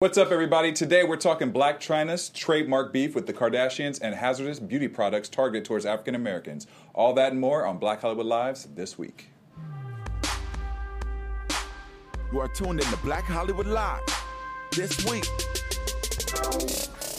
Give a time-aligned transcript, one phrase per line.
[0.00, 0.70] What's up, everybody?
[0.70, 5.64] Today we're talking Blac Chyna's trademark beef with the Kardashians and hazardous beauty products targeted
[5.64, 6.68] towards African Americans.
[6.94, 9.30] All that and more on Black Hollywood Lives this week.
[12.32, 14.02] You are tuned in to Black Hollywood Live
[14.70, 15.24] this week.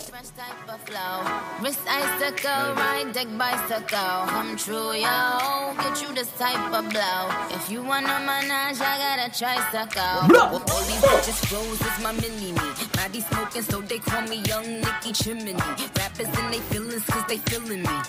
[0.09, 1.61] Fresh type of flow.
[1.61, 4.25] Wrist icicle, ride deck bicycle.
[4.27, 5.73] Come true, yo.
[5.79, 7.29] Get you this type of blow.
[7.49, 10.53] If you wanna manage, I got a tricycle.
[10.53, 12.68] With all these bitches roses, my mini me.
[12.99, 15.53] Body smoking, so they call me Young Nicky Chimney.
[15.53, 17.87] Rappers in they feelings, cause they feeling me.
[17.87, 18.05] Uh,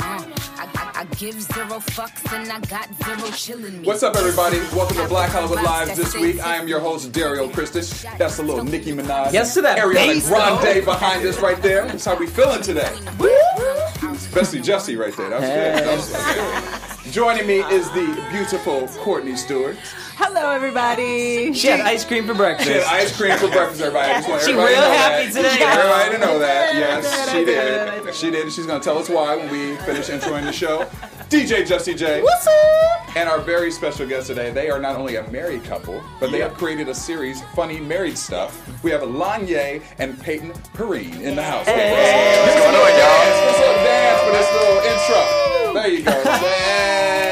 [0.00, 3.84] I, I, I give zero fucks and I got zero chillin' me.
[3.88, 4.58] What's up, everybody?
[4.72, 6.38] Welcome to Black Hollywood Live this week.
[6.38, 8.04] I am your host, Dario Christus.
[8.16, 9.32] That's the little Nicki Minaj.
[9.32, 11.86] Yes to that Ariana bass, Grande behind us right there.
[11.86, 12.96] That's how we feeling today.
[14.02, 15.30] Especially Jesse right there.
[15.30, 16.14] That was good.
[16.14, 17.12] That was good.
[17.12, 19.76] Joining me is the beautiful Courtney Stewart.
[20.20, 21.52] Hello, everybody.
[21.52, 22.68] She had ice cream for breakfast.
[22.68, 24.10] She had ice cream for breakfast, everybody.
[24.10, 25.52] I just want She everybody real to know happy that.
[25.52, 25.64] today.
[25.64, 26.74] Everybody to know that.
[26.74, 27.58] Yes, did, she did,
[27.88, 28.04] I did.
[28.04, 28.14] did.
[28.16, 28.52] She did.
[28.52, 30.86] She's going to tell us why when we finish introing the show.
[31.30, 32.20] DJ Justy J.
[32.22, 33.16] What's up?
[33.16, 36.40] And our very special guest today, they are not only a married couple, but they
[36.40, 38.82] have created a series, Funny Married Stuff.
[38.82, 41.66] We have Lanye and Peyton Perrine in the house.
[41.66, 42.42] Hey.
[42.42, 43.22] What's going on, y'all?
[43.46, 45.74] Let's little dance for this little intro.
[45.74, 46.38] There you go.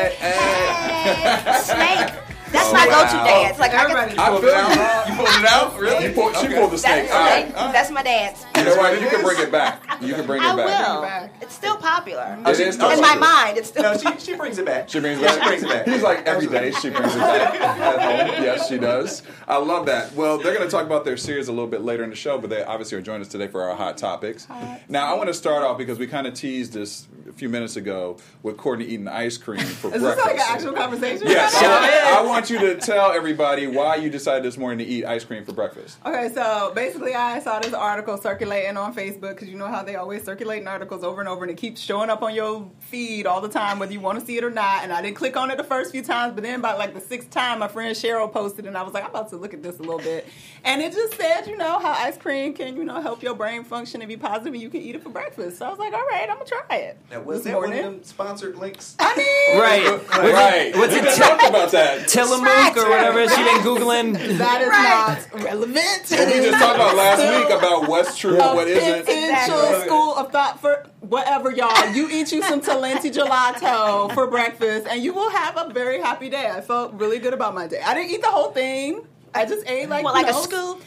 [0.06, 1.60] Hey, hey.
[1.62, 2.25] snake.
[2.56, 3.04] That's my wow.
[3.04, 3.58] go-to dance.
[3.58, 5.12] Like I can, I feel you.
[5.12, 5.78] You pulled it out?
[5.78, 6.04] Really?
[6.06, 6.56] You pulled, she Okay.
[6.58, 7.10] pulled the snake.
[7.10, 7.54] that's, All snake.
[7.54, 7.72] right.
[7.72, 8.45] that's my dance.
[8.56, 8.92] You know what?
[8.92, 9.82] what You can bring it back.
[10.02, 11.22] You can bring it I back.
[11.22, 11.30] will.
[11.42, 12.38] It's still popular.
[12.46, 13.26] It is No, In my popular.
[13.26, 13.82] mind, it's still.
[13.82, 14.88] No, she, she brings it back.
[14.88, 15.42] She brings it back.
[15.42, 15.86] she brings it back.
[15.86, 18.00] He's like every day she brings it back at
[18.34, 18.44] home.
[18.44, 19.22] Yes, she does.
[19.48, 20.12] I love that.
[20.14, 22.38] Well, they're going to talk about their series a little bit later in the show,
[22.38, 24.46] but they obviously are joining us today for our hot topics.
[24.88, 27.76] Now, I want to start off because we kind of teased this a few minutes
[27.76, 30.26] ago with Courtney eating ice cream for Is this breakfast.
[30.26, 31.26] like an actual conversation?
[31.26, 32.18] Yes, right now?
[32.18, 35.24] I, I want you to tell everybody why you decided this morning to eat ice
[35.24, 35.98] cream for breakfast.
[36.06, 39.96] Okay, so basically, I saw this article circulating on Facebook because you know how they
[39.96, 43.40] always circulating articles over and over, and it keeps showing up on your feed all
[43.40, 44.84] the time, whether you want to see it or not.
[44.84, 47.00] And I didn't click on it the first few times, but then by like the
[47.00, 49.62] sixth time, my friend Cheryl posted, and I was like, I'm about to look at
[49.62, 50.26] this a little bit,
[50.64, 53.64] and it just said, you know, how ice cream can, you know, help your brain
[53.64, 55.58] function and be positive, and you can eat it for breakfast.
[55.58, 56.98] So I was like, all right, I'm gonna try it.
[57.10, 58.94] Now, was this that one of them sponsored links?
[59.00, 60.08] I mean, Right.
[60.32, 60.76] right.
[60.76, 62.08] what's we it- just talked about that.
[62.08, 64.38] Tillamook or whatever she been googling.
[64.38, 65.18] that is Right.
[65.32, 66.12] not relevant.
[66.12, 69.00] And we just talked about last week about what's true and what isn't.
[69.06, 69.86] Potential Exactly.
[69.88, 71.92] school of thought for whatever, y'all.
[71.92, 76.28] You eat you some Talenti gelato for breakfast, and you will have a very happy
[76.28, 76.50] day.
[76.50, 77.80] I felt really good about my day.
[77.84, 79.06] I didn't eat the whole thing.
[79.34, 80.82] I just ate like Well, you like a know, scoop.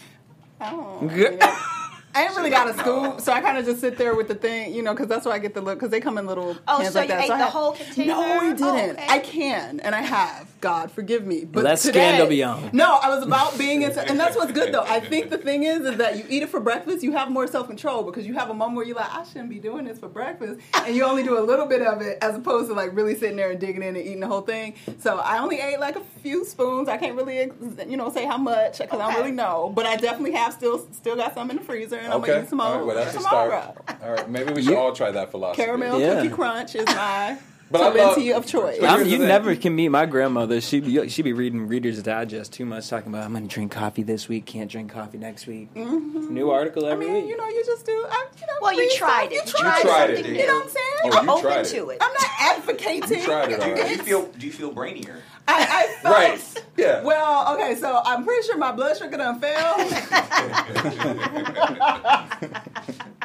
[0.61, 1.69] Oh,
[2.15, 4.35] I ain't really got a scoop, so I kind of just sit there with the
[4.35, 5.77] thing, you know, because that's why I get the look.
[5.77, 7.23] Because they come in little Oh, cans so like you that.
[7.25, 8.13] ate I the had- whole container?
[8.13, 8.63] No, I oh, didn't.
[8.63, 9.05] Oh, okay.
[9.07, 10.47] I can, and I have.
[10.61, 11.45] God forgive me.
[11.45, 12.73] But Let's today, scandal beyond.
[12.73, 14.83] No, I was about being into, and that's what's good though.
[14.83, 17.47] I think the thing is, is that you eat it for breakfast, you have more
[17.47, 19.99] self control because you have a moment where you're like, I shouldn't be doing this
[19.99, 22.93] for breakfast, and you only do a little bit of it as opposed to like
[22.93, 24.73] really sitting there and digging in and eating the whole thing.
[24.99, 26.89] So I only ate like a few spoons.
[26.89, 27.51] I can't really,
[27.87, 29.71] you know, say how much because I don't really know.
[29.73, 32.31] But I definitely have still still got some in the freezer, and I'm Okay.
[32.31, 33.51] gonna eat some more All right, well, that's a start.
[34.03, 35.63] All right, maybe we should all try that philosophy.
[35.63, 36.15] Caramel Yeah.
[36.21, 37.37] cookie crunch is my
[37.71, 38.81] But I love- Talenti of choice.
[38.81, 40.59] I'm, you never can meet my grandmother.
[40.59, 43.71] She be she be reading Reader's Digest too much, talking about I'm going to drink
[43.71, 45.71] coffee this week, can't drink coffee next week.
[45.75, 46.33] Mm-hmm.
[46.33, 47.25] New article I every mean, week.
[47.27, 47.91] you know, you just do.
[48.09, 49.31] I, you know, Well, you tried stuff.
[49.31, 49.33] it.
[49.33, 50.33] You You tried, tried it, something.
[50.33, 50.85] did You know what I'm saying?
[51.03, 51.97] Oh, You you were open tried to it.
[52.01, 53.19] I'm not advocating.
[53.19, 55.17] You tried it, all Do you feel do you feel brainier?
[55.49, 56.63] I, I felt, Right.
[56.77, 57.03] Yeah.
[57.03, 59.75] Well, okay, so I'm pretty sure my blood sugar done fell.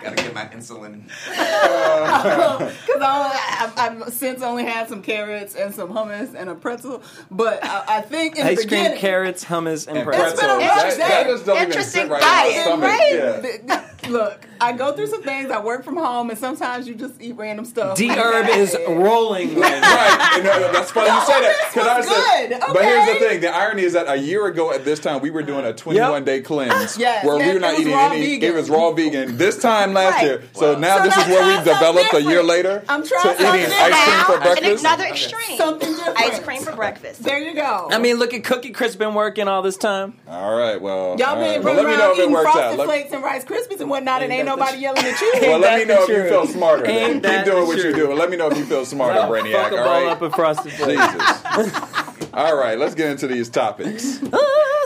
[0.03, 1.05] Gotta get my insulin.
[2.85, 7.03] Because I've, I've since only had some carrots and some hummus and a pretzel.
[7.31, 10.29] But I, I think in Ice the cream, carrots, hummus, and And pretzel.
[10.33, 10.99] It's been a rough That, day.
[10.99, 12.89] that just doesn't even sit Interesting right diet, stomach.
[12.89, 13.13] right?
[13.15, 13.41] Yeah.
[13.41, 13.81] Th- th-
[14.11, 15.51] Look, I go through some things.
[15.51, 17.97] I work from home, and sometimes you just eat random stuff.
[17.97, 19.55] D herb is rolling.
[19.59, 20.31] right right.
[20.39, 21.57] And, uh, that's funny you say that.
[21.65, 24.17] this 'cause I was said- good, But here's the thing: the irony is that a
[24.17, 27.53] year ago at this time we were doing a 21 day cleanse Yes, where we
[27.53, 28.21] were not eating raw any.
[28.37, 28.51] vegan.
[28.51, 29.37] It was raw vegan.
[29.37, 30.25] This time last Right.
[30.25, 30.43] year.
[30.55, 33.47] So now So this is where we've developed a year later I'm to trying eating
[33.47, 34.85] something ice cream now, for and breakfast.
[34.85, 35.59] another extreme.
[35.59, 36.21] Something different.
[36.21, 37.23] Ice cream for breakfast.
[37.23, 37.89] There you go.
[37.91, 40.15] I mean, look at Cookie Crisp been working all this time.
[40.29, 40.81] All right.
[40.81, 41.63] Well, Y'all been right.
[41.63, 42.79] Well, running let me know around if it eating works frosted out.
[42.79, 45.21] Let- flakes and Rice Krispies and whatnot, and Ain't ain't that the nobody yelling at
[45.21, 45.33] you.
[45.43, 46.85] Well, let me know if you feel smarter.
[46.85, 48.19] Keep doing what you're doing.
[48.19, 49.73] Let me know if you feel smarter, Fuck Brainiac.
[49.73, 50.13] a All ball right.
[50.13, 50.73] up with frosted.
[50.73, 51.81] Jesus.
[52.35, 54.21] All right, let's get into these topics.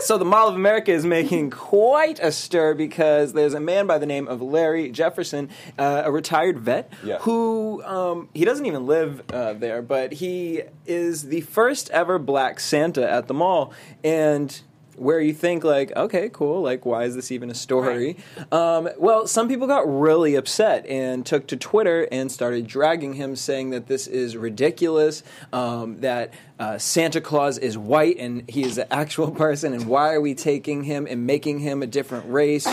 [0.01, 3.97] So the Mall of America is making quite a stir because there's a man by
[3.97, 7.17] the name of Larry Jefferson, uh, a retired vet, Yeah.
[7.19, 12.59] who um, he doesn't even live uh, there, but he is the first ever black
[12.61, 13.73] Santa at the mall,
[14.03, 14.61] and
[14.99, 18.17] where you think like, okay, cool, like why is this even a story?
[18.51, 23.35] Um, well, some people got really upset and took to Twitter and started dragging him,
[23.35, 25.23] saying that this is ridiculous,
[25.53, 30.13] um, that uh, Santa Claus is white and he is an actual person, and why
[30.13, 32.67] are we taking him and making him a different race?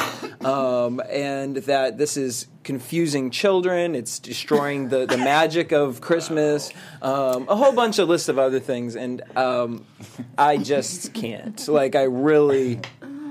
[0.45, 7.47] Um, and that this is confusing children, it's destroying the, the magic of Christmas, um,
[7.49, 9.87] a whole bunch of lists of other things, and um,
[10.37, 11.67] I just can't.
[11.69, 12.81] Like, I really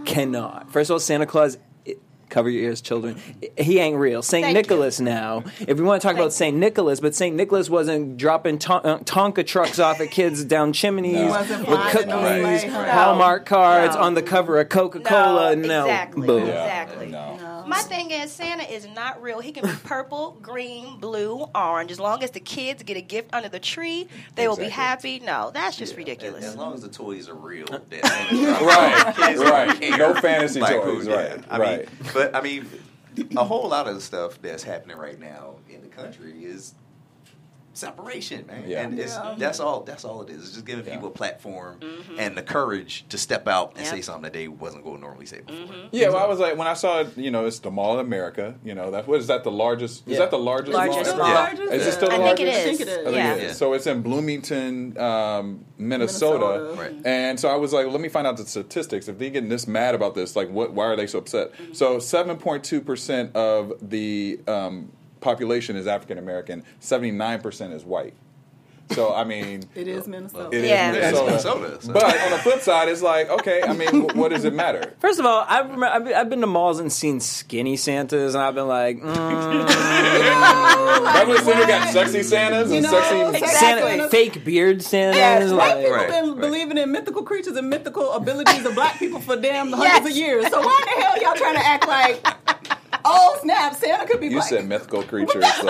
[0.05, 0.71] cannot.
[0.71, 1.57] First of all, Santa Claus.
[1.83, 3.17] it- Cover your ears, children.
[3.57, 4.21] He ain't real.
[4.23, 4.61] Saint Thank you.
[4.63, 5.43] Nicholas now.
[5.59, 8.97] If we want to talk about Saint Nicholas, but Saint Nicholas wasn't dropping ton- uh,
[8.99, 11.39] Tonka trucks off at kids down chimneys No.
[11.39, 11.47] With
[11.91, 12.85] cookies, no.
[12.91, 14.01] Hallmark cards No.
[14.01, 15.55] on the cover of Coca Cola.
[15.55, 16.27] No, No, exactly.
[16.27, 16.39] Boo.
[16.39, 16.81] Yeah.
[16.83, 17.07] Exactly.
[17.65, 17.69] No.
[17.69, 19.39] My thing is, Santa is not real.
[19.39, 21.91] He can be purple, green, blue, orange.
[21.91, 25.19] As long as the kids get a gift under the tree, they will be happy.
[25.19, 26.45] No, that's just As, ridiculous.
[26.45, 27.65] as long as the toys are real.
[27.71, 29.81] Uh, that Santa's not- Right, Kids right.
[29.81, 29.97] care.
[29.97, 31.15] No fantasy Like, toys, yeah.
[31.15, 31.79] right, I right.
[31.79, 32.65] mean, but I mean,
[33.37, 36.73] a whole lot of the stuff that's happening right now in the country is
[37.77, 38.63] separation, man.
[38.67, 38.81] Yeah.
[38.83, 39.35] And it's, Yeah.
[39.37, 39.81] that's all.
[39.83, 40.43] That's all it is.
[40.43, 40.93] It's just giving Yeah.
[40.93, 41.79] people a platform
[42.17, 43.93] and the courage to step out and Yep.
[43.93, 45.75] say something that they wasn't going to normally say before.
[45.91, 48.05] Yeah, well, I was like, when I saw it, you know, it's the Mall of
[48.05, 48.55] America.
[48.63, 50.07] You know, that what is that the largest?
[50.07, 50.73] Is that the largest?
[50.73, 51.27] Largest mall?
[51.27, 51.47] mall.
[51.55, 51.71] Yeah.
[51.71, 52.41] Is it still the I think largest?
[52.41, 52.55] it is.
[52.57, 52.97] I think it is.
[52.97, 53.33] I think Yeah.
[53.33, 53.43] it is.
[53.43, 53.53] Yeah.
[53.53, 56.39] So it's in Bloomington, um, Minnesota.
[56.39, 56.81] Minnesota.
[56.81, 57.05] Right.
[57.05, 59.07] And so I was like, let me find out the statistics.
[59.07, 60.71] If they're getting this mad about this, like, what?
[60.73, 61.51] Why are they so upset?
[61.73, 64.91] So 7.2 percent of the um,
[65.21, 66.63] population is African American.
[66.79, 68.13] 79 percent is white.
[68.91, 70.55] So I mean, It is Minnesota.
[70.55, 70.91] it is Yeah.
[70.93, 71.59] It's Minnesota.
[71.61, 71.85] Minnesota.
[71.87, 74.53] so- But on the flip side, it's like, okay, I mean, wh- what does it
[74.53, 74.93] matter?
[74.99, 78.35] First of all, I remember, I've, been, I've been to malls and seen skinny Santas,
[78.35, 79.05] and I've been like, mm,
[80.15, 83.89] Remember when Santa got sexy Santas and know, sexy Exactly.
[83.97, 85.17] Santa, fake beard Santas.
[85.17, 86.39] Yes, white like, people Right, been right.
[86.41, 89.79] believing in mythical creatures and mythical abilities of black people for damn Yes.
[89.79, 90.47] hundreds of years.
[90.49, 92.23] So why the hell y'all trying to act like,
[93.05, 94.49] oh snap, Santa could be You black?
[94.49, 95.45] said mythical creatures.
[95.55, 95.67] So.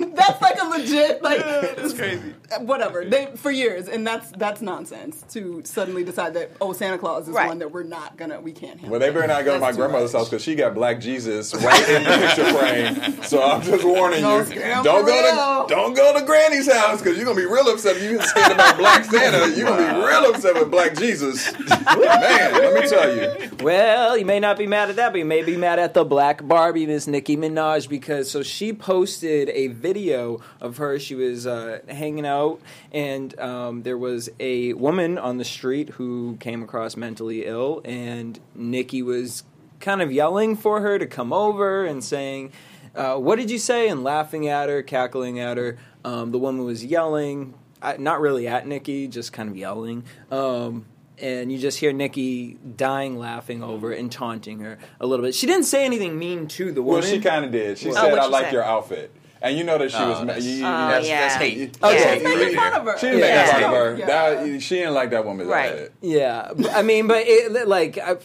[0.14, 1.40] that's like a legit like
[1.78, 2.34] It's crazy.
[2.60, 7.28] whatever they for years, and that's that's nonsense to suddenly decide that oh Santa Claus
[7.28, 7.48] is Right.
[7.48, 8.90] one that we're not gonna we can't handle.
[8.90, 10.20] Well, they better not go to my grandmother's much.
[10.20, 13.22] house because she got Black Jesus right in the picture frame.
[13.24, 15.66] So I'm just warning No, you: don't go real.
[15.66, 18.52] to don't go to Granny's house because you're gonna be real upset if you saying
[18.52, 19.56] about Black Santa.
[19.56, 21.52] You're gonna be real upset with Black Jesus.
[21.58, 23.50] Man, let me tell you.
[23.62, 26.04] Well, you may not be mad at that, but you may be mad at the
[26.04, 30.98] black Barbie, Miss Nicki Minaj, because so she posted a video of her.
[30.98, 32.60] She was uh, hanging out,
[32.90, 38.38] and um, there was a woman on the street who came across mentally ill, and
[38.54, 39.44] Nicki was
[39.80, 42.52] kind of yelling for her to come over and saying,
[42.94, 45.78] uh, "What did you say?" and laughing at her, cackling at her.
[46.04, 47.54] Um, the woman was yelling,
[47.98, 50.04] not really at Nicki, just kind of yelling.
[50.30, 50.86] Um,
[51.18, 55.34] and you just hear Nicki dying laughing over and taunting her a little bit.
[55.36, 57.02] She didn't say anything mean to the woman.
[57.02, 57.78] Well, she kind of did.
[57.78, 60.18] She Oh, said, "I like your outfit," and you know that she Oh, was.
[60.20, 61.20] ma- that's- you- you- Oh, that's, yeah.
[61.20, 61.58] that's hate.
[61.60, 61.68] Okay.
[61.80, 62.98] That's She's hate making fun of her.
[62.98, 63.36] She didn't Yeah.
[63.42, 63.96] make fun of her.
[63.98, 64.06] Yeah.
[64.06, 65.70] That, she didn't like that woman's Right.
[65.72, 65.92] outfit.
[66.00, 68.16] Yeah, I mean, but it like I,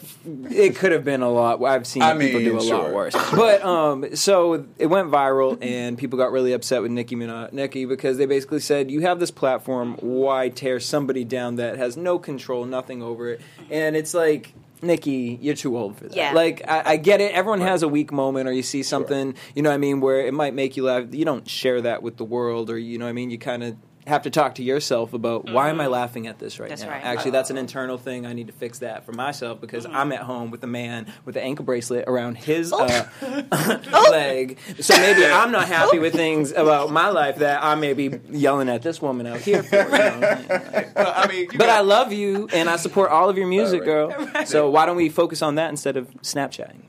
[0.50, 1.64] it could have been a lot.
[1.64, 3.16] I've seen I people mean, do a lot worse.
[3.36, 7.86] But um, so it went viral, and people got really upset with Nicki Minaj, Nicki
[7.86, 9.96] because they basically said, "You have this platform.
[10.00, 14.54] Why tear somebody down that has no control, nothing over it?" And it's like.
[14.82, 16.16] Nicki, you're too old for that.
[16.16, 16.34] Yeah.
[16.34, 17.34] Like, I, I get it.
[17.34, 20.26] Everyone has a weak moment, or you see something, you know what I mean, where
[20.26, 21.06] it might make you laugh.
[21.12, 23.32] You don't share that with the world, or, you know what I mean?
[23.32, 23.76] You kind of
[24.08, 26.90] have to talk to yourself about why am I laughing at this right That's now?
[26.90, 27.04] right.
[27.04, 28.26] Actually, that's an internal thing.
[28.26, 31.36] I need to fix that for myself because I'm at home with a man with
[31.36, 33.08] an ankle bracelet around his uh,
[34.12, 34.58] leg.
[34.80, 38.70] So maybe I'm not happy with things about my life that I may be yelling
[38.70, 39.76] at this woman out here for.
[39.76, 40.44] You know?
[40.98, 43.46] Well, I mean, you But got- I love you and I support all of your
[43.48, 43.86] music, Right.
[43.86, 44.46] girl.
[44.46, 46.82] So why don't we focus on that instead of Snapchatting?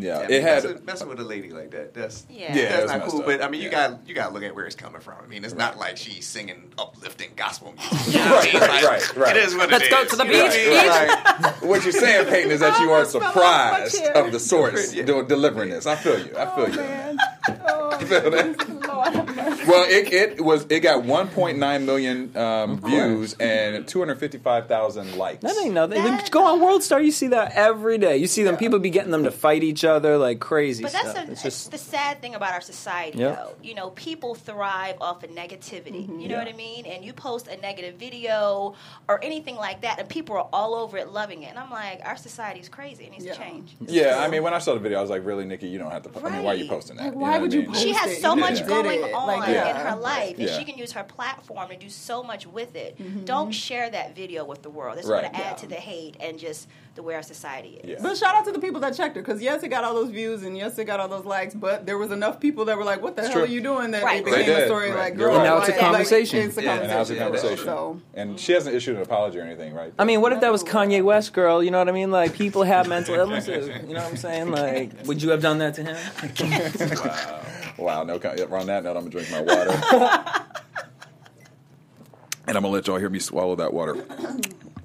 [0.00, 0.06] Right.
[0.06, 0.64] Yeah, Yeah, it had.
[0.64, 1.94] messing, messing with a lady like that.
[1.94, 2.54] That's Yeah.
[2.54, 3.20] Yeah, that's it's not cool.
[3.20, 3.26] up.
[3.26, 3.88] But I mean, you Yeah.
[3.90, 5.16] got you got to look at where it's coming from.
[5.22, 8.20] I mean, it's not like she's singing uplifting gospel music.
[8.28, 9.36] Right, right, right, right.
[9.36, 10.68] It is what Let's it go is, to the you know what beach.
[10.68, 11.62] Right, right.
[11.62, 14.32] What you're saying, Peyton, is that oh, you are almost fell off my surprised of
[14.32, 15.04] the source Yeah.
[15.04, 15.86] doing delivering this.
[15.86, 16.36] I feel you.
[16.36, 16.80] I oh, feel you.
[16.80, 17.18] Man.
[17.68, 18.68] Oh, You feel that?
[18.88, 19.64] Lord have mercy.
[19.68, 25.42] Well, it, it was it got 1.9 million um, views and 255,000 likes.
[25.42, 26.02] That ain't nothing.
[26.02, 28.16] That- Go on World Star, you see that every day.
[28.18, 31.10] You see them people be getting them to fight each other like crazy But that's
[31.10, 31.28] stuff.
[31.28, 33.36] a, it's just the sad thing about our society, Yep.
[33.36, 33.54] though.
[33.62, 36.06] You know, people thrive off of negativity.
[36.08, 36.44] You know Yeah.
[36.44, 36.86] what I mean?
[36.86, 38.74] And you post a negative video
[39.08, 41.50] or anything like that, and people are all over it, loving it.
[41.50, 43.04] And I'm like, our society is crazy.
[43.04, 43.34] It needs Yeah.
[43.34, 43.76] to change.
[43.86, 45.90] Yeah, I mean, when I saw the video, I was like, really, Nicki, you don't
[45.90, 46.08] have to.
[46.08, 47.06] Po- I mean, why are you posting that?
[47.06, 47.68] Like, know why would you mean?
[47.70, 48.20] post She has it.
[48.20, 50.58] so much did going on Like, in her life, and Yeah.
[50.58, 52.98] she can use her platform to do so much with it.
[52.98, 53.24] Mm-hmm.
[53.24, 54.98] Don't share that video with the world.
[54.98, 55.22] It's Right.
[55.22, 55.56] going to add Yeah.
[55.56, 57.90] to the hate and just the way our society is.
[57.90, 57.96] Yeah.
[58.02, 60.10] But shout out to the people that checked her because yes, it got all those
[60.10, 61.54] views and yes, it got all those likes.
[61.54, 63.42] But there was enough people that were like, "What the hell true.
[63.42, 64.18] are you doing?" That Right.
[64.20, 64.98] it became a story Right.
[64.98, 65.36] like, girl, right.
[65.36, 66.38] And now it's a like- like, conversation.
[66.40, 66.82] it's a conversation.
[66.82, 68.02] and now it's a conversation.
[68.14, 69.92] And she hasn't issued an apology or anything, right?
[69.98, 71.62] I mean, what if that was Kanye West, girl?
[71.62, 72.10] You know what I mean?
[72.10, 73.68] Like, people have mental illnesses.
[73.86, 74.50] You know what I'm saying?
[74.50, 75.96] Like, would you have done that to him?
[76.98, 77.17] Wow,
[78.04, 78.18] no.
[78.18, 79.70] con- On that note, I'm gonna drink my water,
[82.46, 83.96] and I'm gonna let y'all hear me swallow that water.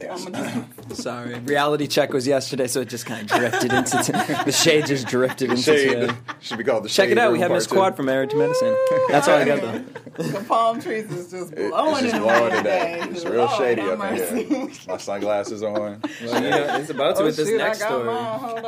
[0.10, 1.40] I'm Sorry.
[1.40, 3.98] Reality check was yesterday, so it just kind of drifted into
[4.46, 4.86] the shade.
[4.86, 6.14] Just drifted into Shade today.
[6.42, 6.90] should be called the.
[6.90, 7.32] Check Shade Check it out.
[7.32, 8.76] We have Part Miss Quad from Married to Medicine.
[9.10, 9.84] That's all I got though.
[10.24, 13.00] the palm trees is just blowing it's just in the blowing wind today.
[13.00, 13.12] today.
[13.12, 14.44] It's real Lord shady have up in mercy.
[14.44, 14.70] here.
[14.88, 15.74] My sunglasses on.
[15.76, 16.00] Well,
[16.44, 18.06] you know, it's about to Oh, with this shoot, next I got story.
[18.14, 18.40] mine.
[18.40, 18.66] Hold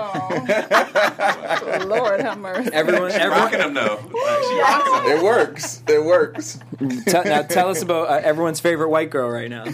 [1.82, 1.90] on.
[1.90, 2.70] Lord have mercy.
[2.74, 3.96] Everyone, everyone, Rocking them though.
[3.96, 5.18] Like, rocking them.
[5.18, 5.84] It works.
[5.88, 6.60] It works.
[7.08, 9.66] Tell- now tell us about uh, everyone's favorite white girl right now.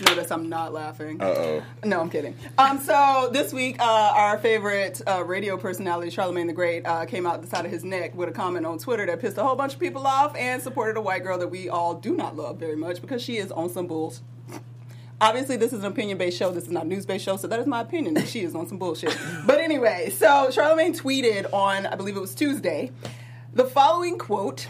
[0.00, 1.20] Notice I'm not laughing.
[1.20, 1.62] Uh oh.
[1.84, 2.34] No, I'm kidding.
[2.58, 7.24] Um, so this week, uh, our favorite uh, radio personality, Charlamagne the Great, uh, came
[7.24, 9.54] out the side of his neck with a comment on Twitter that pissed a whole
[9.54, 12.58] bunch of people off and supported a white girl that we all do not love
[12.58, 14.22] very much because she is on some bulls.
[15.20, 16.50] Obviously, this is an opinion-based show.
[16.50, 18.66] This is not a news-based show, so that is my opinion that she is on
[18.66, 19.16] some bullshit.
[19.46, 22.90] but anyway, so Charlamagne tweeted on, I believe it was Tuesday,
[23.52, 24.66] the following quote.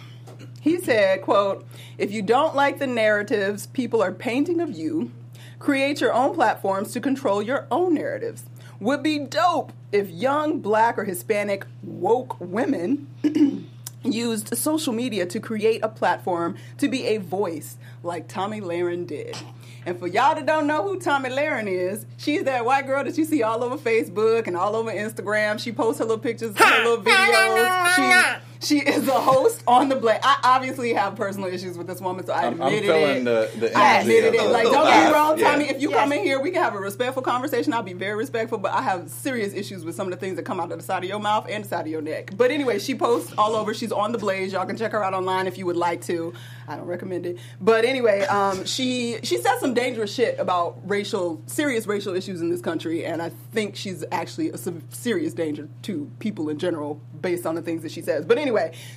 [0.62, 1.66] He said, quote,
[1.98, 5.10] if you don't like the narratives people are painting of you,
[5.58, 8.44] create your own platforms to control your own narratives.
[8.78, 13.08] Would be dope if young black or Hispanic woke women
[14.04, 19.36] used social media to create a platform to be a voice like Tomi Lahren did.
[19.84, 23.18] And for y'all that don't know who Tomi Lahren is, she's that white girl that
[23.18, 25.58] you see all over Facebook and all over Instagram.
[25.58, 27.94] She posts her little pictures, her little videos.
[27.96, 30.20] She, she is a host on the Blaze.
[30.22, 33.24] I obviously have personal issues with this woman, so I I'm, I'm admitted feeling it.
[33.24, 34.50] the the I energy admitted it.
[34.50, 35.12] Like, don't get me vibe.
[35.12, 35.52] wrong, Yeah.
[35.52, 35.64] Tomi.
[35.68, 35.98] If you Yes.
[36.00, 37.72] come in here, we can have a respectful conversation.
[37.72, 40.44] I'll be very respectful, but I have serious issues with some of the things that
[40.44, 42.30] come out of the side of your mouth and the side of your neck.
[42.36, 43.74] But anyway, she posts all over.
[43.74, 44.52] She's on the Blaze.
[44.52, 46.32] Y'all can check her out online if you would like to.
[46.68, 51.42] I don't recommend it, but anyway, um, she she said some dangerous shit about racial,
[51.46, 54.58] serious racial issues in this country, and I think she's actually a
[54.90, 58.24] serious danger to people in general based on the things that she says.
[58.24, 58.51] But anyway,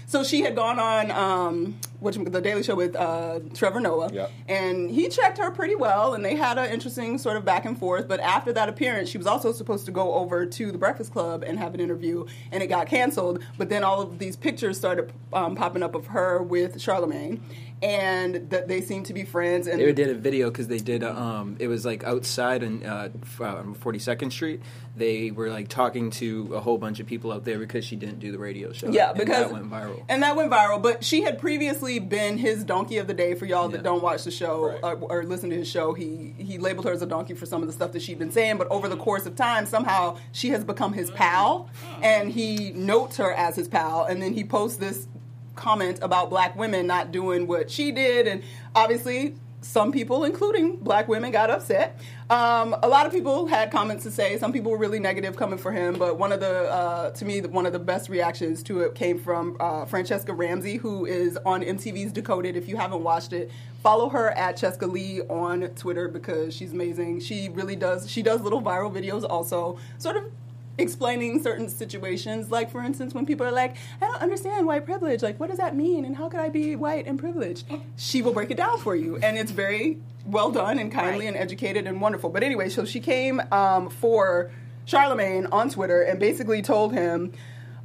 [0.07, 4.31] so she had gone on um, which the Daily Show with uh, Trevor Noah, Yep.
[4.47, 7.77] and he checked her pretty well, and they had an interesting sort of back and
[7.77, 8.07] forth.
[8.07, 11.43] But after that appearance, she was also supposed to go over to the Breakfast Club
[11.45, 13.41] and have an interview, and it got canceled.
[13.57, 17.39] But then all of these pictures started um, popping up of her with Charlamagne,
[17.81, 19.67] and that they seemed to be friends.
[19.67, 21.03] And They did a video because they did.
[21.03, 23.09] A, um, it was like outside on uh,
[23.41, 24.61] um, Forty Second Street.
[24.97, 28.19] They were like talking to a whole bunch of people out there because she didn't
[28.19, 28.87] do the radio show.
[28.89, 30.01] Yeah, and because that went viral.
[30.07, 30.81] and that went viral.
[30.81, 34.23] But she had previously been his donkey of the day for y'all that don't watch
[34.23, 34.79] the show Right.
[34.83, 35.93] or, or listen to his show.
[35.93, 38.31] He he labeled her as a donkey for some of the stuff that she'd been
[38.31, 38.57] saying.
[38.57, 41.69] But over the course of time, somehow she has become his pal,
[42.01, 44.05] and he notes her as his pal.
[44.05, 45.07] And then he posts this
[45.55, 48.43] comment about black women not doing what she did, and
[48.75, 49.35] obviously.
[49.61, 51.99] Some people, including black women, got upset.
[52.29, 54.37] Um, a lot of people had comments to say.
[54.37, 57.41] Some people were really negative coming for him, but one of the, uh, to me,
[57.41, 61.63] one of the best reactions to it came from uh, Franchesca Ramsey, who is on
[61.63, 62.55] MTV's Decoded.
[62.55, 63.49] If you haven't watched it,
[63.81, 67.21] follow her at chescaleigh on Twitter because she's amazing.
[67.21, 68.07] She really does.
[68.09, 70.25] She does little viral videos, also sort of
[70.77, 72.51] explaining certain situations.
[72.51, 75.21] Like, for instance, when people are like, I don't understand white privilege.
[75.23, 76.05] Like, what does that mean?
[76.05, 77.65] And how could I be white and privileged?
[77.97, 79.17] She will break it down for you.
[79.17, 81.33] And it's very well done and kindly Right.
[81.33, 82.29] and educated and wonderful.
[82.29, 84.51] But anyway, so she came um, for
[84.87, 87.31] Charlamagne on Twitter and basically told him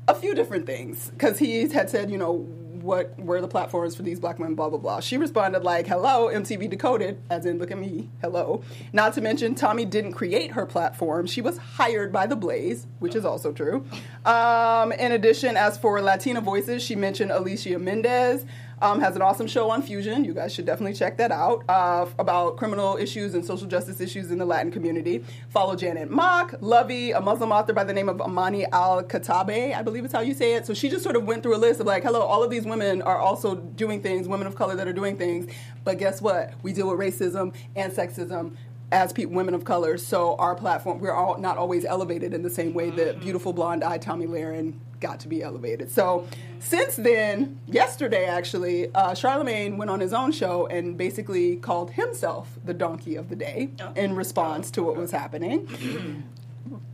[0.08, 2.46] a few different things because he had said, you know,
[2.82, 5.00] what were the platforms for these black women, blah, blah, blah.
[5.00, 8.62] She responded like, hello, MTV Decoded, as in, look at me, hello.
[8.92, 11.26] Not to mention, Tomi didn't create her platform.
[11.26, 13.84] She was hired by The Blaze, which is also true.
[14.24, 18.44] Um, in addition, as for Latina voices, she mentioned Alicia Menendez.
[18.82, 20.24] Um, has an awesome show on Fusion.
[20.24, 24.30] You guys should definitely check that out uh, about criminal issues and social justice issues
[24.30, 25.22] in the Latin community.
[25.50, 30.06] Follow Janet Mock, Luvvie, a Muslim author by the name of Amani Al-Khatahtbeh, I believe
[30.06, 30.64] is how you say it.
[30.64, 32.64] So she just sort of went through a list of like, hello, all of these
[32.64, 35.52] women are also doing things, women of color that are doing things.
[35.84, 36.54] But guess what?
[36.62, 38.56] We deal with racism and sexism
[38.92, 39.98] as women of color.
[39.98, 44.02] So our platform, we're all not always elevated in the same way that beautiful blonde-eyed
[44.02, 45.90] Tomi Lahren got to be elevated.
[45.90, 46.26] So
[46.58, 52.58] since then, yesterday actually, uh, Charlamagne went on his own show and basically called himself
[52.64, 56.24] the donkey of the day in response to what was happening.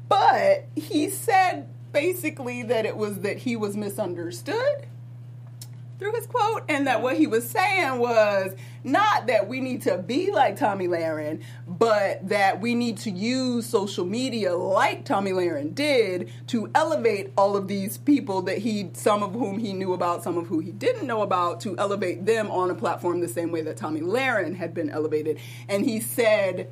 [0.09, 4.87] But he said basically that it was that he was misunderstood
[5.99, 9.99] through his quote, and that what he was saying was not that we need to
[9.99, 15.75] be like Tomi Lahren, but that we need to use social media like Tomi Lahren
[15.75, 20.23] did to elevate all of these people that he, some of whom he knew about,
[20.23, 23.51] some of who he didn't know about, to elevate them on a platform the same
[23.51, 25.39] way that Tomi Lahren had been elevated.
[25.69, 26.71] And he said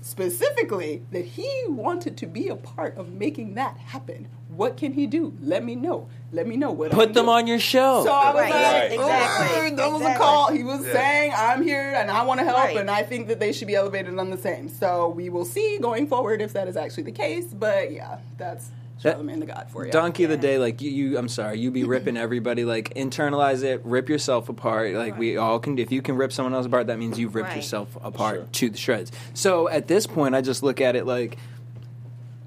[0.00, 4.28] specifically that he wanted to be a part of making that happen.
[4.56, 5.34] What can he do?
[5.42, 6.08] Let me know.
[6.32, 6.92] Let me know what.
[6.92, 7.30] I Put can them do.
[7.32, 8.02] on your show.
[8.04, 8.50] So I was Right.
[8.52, 8.98] like, Right.
[8.98, 9.72] Oh, exactly.
[9.72, 10.50] "Ooh, that was a call.
[10.52, 10.92] He was Yeah.
[10.92, 12.76] saying, I'm here and I want to help, Right.
[12.76, 14.68] and I think that they should be elevated on the same.
[14.68, 17.46] So we will see going forward if that is actually the case.
[17.52, 18.70] But yeah, that's
[19.02, 19.92] That- Charlamagne the God for you.
[19.92, 22.64] Donkey of the day, like you, you, I'm sorry, you be ripping everybody.
[22.64, 24.94] Like internalize it, rip yourself apart.
[24.94, 25.78] Like we all can.
[25.78, 27.56] If you can rip someone else apart, that means you've ripped Right.
[27.56, 28.48] yourself apart Sure.
[28.52, 29.12] to the shreds.
[29.34, 31.36] So at this point, I just look at it like,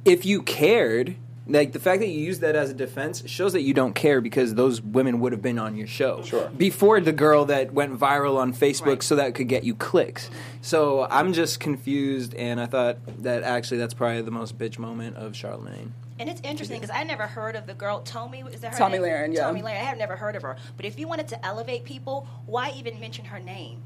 [0.05, 1.15] if you cared,
[1.50, 4.22] like the fact that you use that as a defense shows that you don't care
[4.22, 6.50] because those women would have been on your show Sure.
[6.56, 9.03] before the girl that went viral on Facebook, Right.
[9.03, 10.29] so that could get you clicks.
[10.62, 15.18] So I'm just confused, and I thought that actually that's probably the most bitch moment
[15.18, 15.91] of Charlamagne.
[16.20, 18.44] And it's interesting because I never heard of the girl Tomi.
[18.51, 19.03] Is that her Tomi name?
[19.08, 19.46] Lahren, yeah.
[19.46, 19.68] Tomi Lahren.
[19.68, 20.58] I have never heard of her.
[20.75, 23.82] But if you wanted to elevate people, why even mention her name?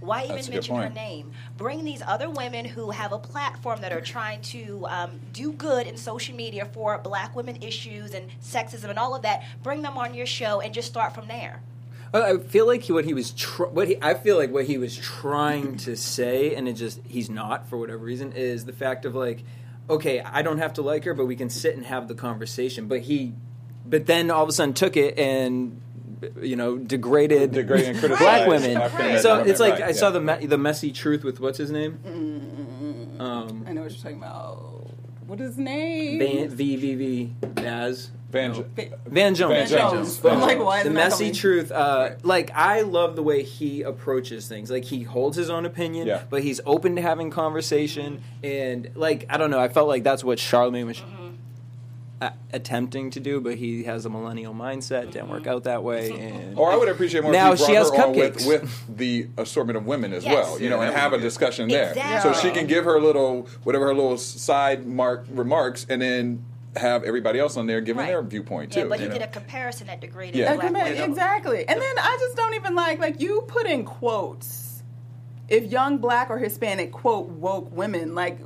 [0.00, 0.94] Why even That's a good mention her point.
[0.94, 1.32] name?
[1.56, 5.86] Bring these other women who have a platform that are trying to um, do good
[5.86, 9.44] in social media for black women issues and sexism and all of that.
[9.62, 11.62] Bring them on your show and just start from there.
[12.12, 14.76] Well, I feel like what he was tr- what he I feel like what he
[14.76, 19.06] was trying to say, and it just he's not for whatever reason, is the fact
[19.06, 19.42] of like,
[19.88, 22.86] okay, I don't have to like her, but we can sit and have the conversation.
[22.86, 23.32] But he,
[23.86, 25.80] but then all of a sudden took it and
[26.40, 28.76] you know degraded Degraded and criticized black women.
[28.76, 30.12] African So it's like women, I saw yeah.
[30.12, 31.98] the me- the messy truth with what's his name,
[33.18, 34.90] um, I know what you're talking about.
[35.26, 36.18] What is his name?
[36.18, 38.10] Van, V V V Baz.
[38.30, 38.64] Van, No.
[38.74, 39.70] Va- Van Jones.
[39.70, 40.24] Van Jones.
[40.24, 41.34] I'm like, why the isn't messy coming?
[41.34, 45.66] truth uh, like i love the way he approaches things like he holds his own
[45.66, 46.22] opinion Yeah.
[46.30, 50.24] but he's open to having conversation and like i don't know i felt like that's
[50.24, 51.02] what charlamagne was
[52.22, 56.10] a- attempting to do but he has a millennial mindset didn't work out that way
[56.10, 56.22] mm-hmm.
[56.48, 58.46] and Or I would appreciate more Now if you she brought has her on cupcakes.
[58.46, 60.34] with, with the assortment of women as Yes.
[60.34, 61.28] well, you know, Yeah, and that have a would be good.
[61.28, 62.34] discussion there, so Exactly.
[62.50, 66.44] she can give her little whatever her little side mark remarks, and then
[66.76, 68.08] have everybody else on there giving Right.
[68.08, 68.80] their viewpoint too.
[68.80, 69.18] Yeah, but you he know?
[69.18, 70.54] did a comparison that degraded Yeah.
[70.54, 71.10] black Like, women.
[71.10, 71.68] exactly.
[71.68, 74.82] And then I just don't even like like you put in quotes.
[75.48, 78.38] If young black or Hispanic quote woke women, like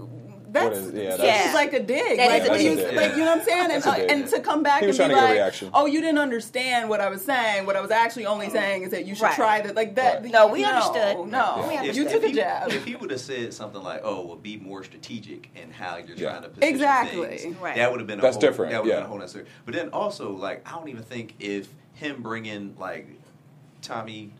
[0.48, 2.18] that's is- yeah, seems that's- like a dig.
[2.18, 2.94] That like, is a what you- dig.
[2.96, 3.70] like you know what I'm saying?
[3.72, 5.70] And, uh, and to come back He was and be to get a like, reaction.
[5.74, 7.66] oh, you didn't understand what I was saying.
[7.66, 9.34] What I was actually only saying is that you should Right.
[9.34, 9.74] try that.
[9.74, 10.22] Like that.
[10.22, 10.32] Right.
[10.32, 11.28] No, we no, understood.
[11.28, 12.08] No, We you understood.
[12.10, 12.70] took a he, jab.
[12.72, 16.16] If he would have said something like, "Oh, well, be more strategic in how you're
[16.16, 16.30] Yeah.
[16.30, 17.36] trying to position Exactly.
[17.38, 17.76] things," Right.
[17.76, 19.00] that would have been a That's whole, different, That would have yeah.
[19.02, 19.46] been a whole necessary.
[19.64, 23.08] But then also, like, I don't even think if him bringing like
[23.82, 24.30] Tomi.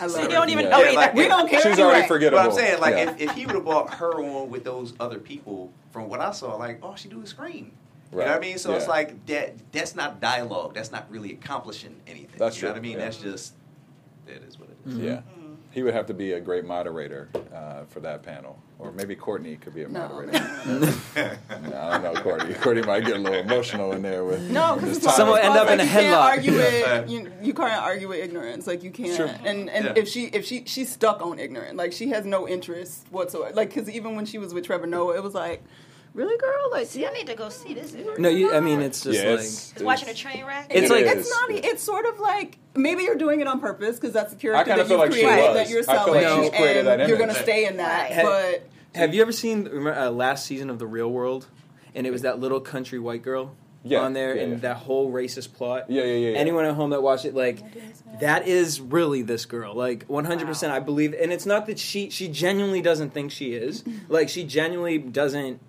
[0.00, 0.70] I love You don't even Yeah.
[0.70, 0.96] know Yeah, either.
[0.96, 1.60] like- We don't care.
[1.60, 1.88] She's anyway.
[1.88, 2.42] already forgettable.
[2.42, 3.10] But I'm saying, like, Yeah.
[3.10, 6.30] if, if he would have brought her on with those other people, from what I
[6.32, 7.72] saw, like, all she do is scream.
[8.10, 8.58] You know what I mean?
[8.58, 9.54] So it's like that.
[9.72, 10.74] That's not dialogue.
[10.74, 12.36] That's not really accomplishing anything.
[12.38, 12.98] That's you know true, what I mean?
[12.98, 13.04] yeah.
[13.04, 13.54] That's just.
[14.26, 14.98] That is what it is.
[14.98, 15.20] Yeah.
[15.70, 18.58] He would have to be a great moderator uh, for that panel.
[18.82, 20.00] Or maybe Courtney could be a No.
[20.08, 20.32] moderator.
[21.70, 22.54] no, I don't know, Courtney.
[22.54, 25.44] Courtney might get a little emotional in there with No, because Someone topic.
[25.44, 26.22] end up in a you can't headlock.
[26.22, 28.66] argue with you, you can't argue with ignorance.
[28.66, 29.14] Like you can't.
[29.16, 29.30] Sure.
[29.44, 29.92] And and Yeah.
[29.96, 33.54] if she if she she's stuck on ignorant, like she has no interest whatsoever.
[33.54, 35.62] Like because even when she was with Trevor Noah, it was like,
[36.14, 37.94] really, girl, like See, I need to go see this.
[38.18, 40.66] no you i mean it's just Yeah, like it's- Is watching a train wreck.
[40.70, 41.50] It's It like- It's not.
[41.50, 44.76] e, It's sort of like maybe you're doing it on purpose because that's the character
[44.76, 45.54] that you've like she created was.
[45.56, 48.10] that you're selling, like she's and you're gonna stay in that.
[48.10, 48.22] Right.
[48.24, 51.46] But Have you ever seen remember, uh, last season of The Real World?
[51.94, 54.58] And it was that little country white girl Yeah, on there, yeah, and yeah.
[54.60, 55.90] that whole racist plot.
[55.90, 56.36] Yeah, yeah, yeah, yeah.
[56.38, 57.60] Anyone at home that watched it, like,
[58.20, 59.74] that is really this girl.
[59.74, 61.14] Like, one hundred percent, I believe.
[61.14, 63.84] And it's not that she she genuinely doesn't think she is.
[64.08, 65.60] Like, she genuinely doesn't.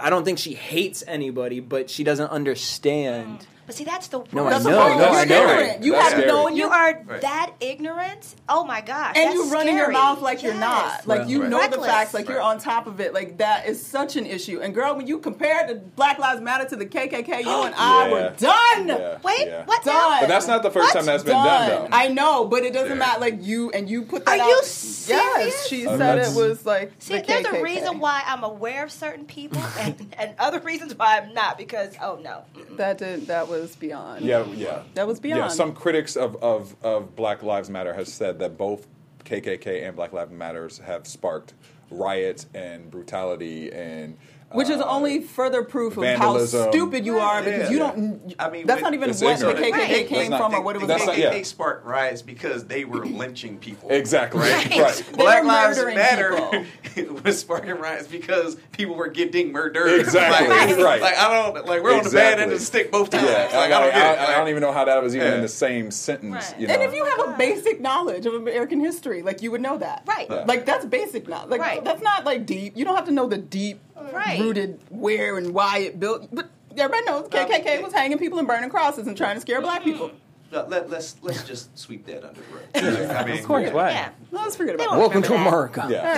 [0.00, 3.46] I don't think she hates anybody, but she doesn't understand.
[3.66, 4.64] But see, that's the No, I know, the point.
[4.64, 5.50] no, you're I know.
[5.50, 5.84] ignorant.
[5.84, 6.26] You That's have scary.
[6.26, 6.43] no.
[6.84, 7.20] You You are Right.
[7.22, 8.34] that ignorant.
[8.48, 9.14] Oh my gosh!
[9.16, 10.60] and that's you running your mouth like you're Yes.
[10.60, 11.06] not.
[11.06, 11.28] Like Right.
[11.28, 11.50] you Right.
[11.50, 13.14] know the facts, like you're on top of it.
[13.14, 14.60] Like that is such an issue.
[14.60, 18.06] And girl, when you compare the Black Lives Matter to the KKK, you and I
[18.08, 18.12] Yeah.
[18.12, 18.88] were done.
[18.88, 19.64] Yeah, Wait, yeah.
[19.64, 19.82] what?
[19.84, 19.94] Done.
[19.94, 20.20] Now?
[20.20, 20.94] But that's not the first What?
[20.94, 21.88] time that's been done, though.
[21.92, 22.94] I know, but it doesn't Yeah.
[23.06, 23.20] matter.
[23.20, 24.48] Like you and you put that Are out.
[24.48, 25.66] you Yes, serious?
[25.66, 26.92] she Uh, said it was like.
[26.98, 30.94] See, the there's a reason why I'm aware of certain people, and, and other reasons
[30.96, 31.56] why I'm not.
[31.58, 32.42] Because oh no,
[32.76, 34.24] that did that was beyond.
[34.24, 34.80] Yeah, yeah.
[34.94, 35.42] That was beyond.
[35.42, 38.86] Yeah, some critics of, of, of Black Lives Matter has said that both
[39.24, 41.54] KKK and Black Lives Matters have sparked
[41.90, 44.16] riots and brutality and
[44.54, 46.64] Which is only uh, further proof of vandalism.
[46.64, 47.70] how stupid you are because Yeah.
[47.70, 48.34] you don't.
[48.38, 49.58] I mean, that's when- not even It's what the ignorant.
[49.58, 50.08] KKK Right.
[50.08, 50.88] came That's not- from or what it was.
[50.88, 51.32] that's the not- about.
[51.32, 51.42] KKK yeah.
[51.44, 53.90] sparked riots because they were lynching people.
[53.90, 54.40] Exactly.
[54.40, 54.70] Right.
[54.78, 55.02] Right.
[55.16, 56.64] Black Lives Matter
[57.24, 60.00] was sparking riots because people were getting murdered.
[60.00, 61.00] Exactly, like, right.
[61.00, 62.54] Like I don't like we're on the bad end Exactly.
[62.54, 63.24] of the stick both times.
[63.24, 64.18] Yeah, Like, I, I, don't get it.
[64.20, 65.34] I, I don't even know how that was even Yeah.
[65.36, 66.50] in the same sentence.
[66.52, 66.60] Right.
[66.60, 66.74] You know?
[66.74, 70.02] And if you have a basic knowledge of American history, like you would know that,
[70.06, 70.28] Right.
[70.46, 71.50] Like that's basic knowledge.
[71.50, 71.84] Like Right.
[71.84, 72.76] that's not like deep.
[72.76, 73.80] You don't have to know the deep
[74.12, 74.40] Right.
[74.40, 76.28] rooted where and why it built.
[76.32, 79.84] But everybody knows KKK was hanging people and burning crosses and trying to scare black
[79.84, 80.08] people.
[80.08, 80.16] Mm-hmm.
[80.52, 83.10] No, let, let's let's just sweep that under the rug.
[83.16, 83.90] I mean, Of course, why?
[83.90, 84.10] Yeah.
[84.30, 85.00] Let's forget about don't it.
[85.00, 85.34] Welcome to.
[85.34, 85.86] America.
[85.90, 86.08] Yeah.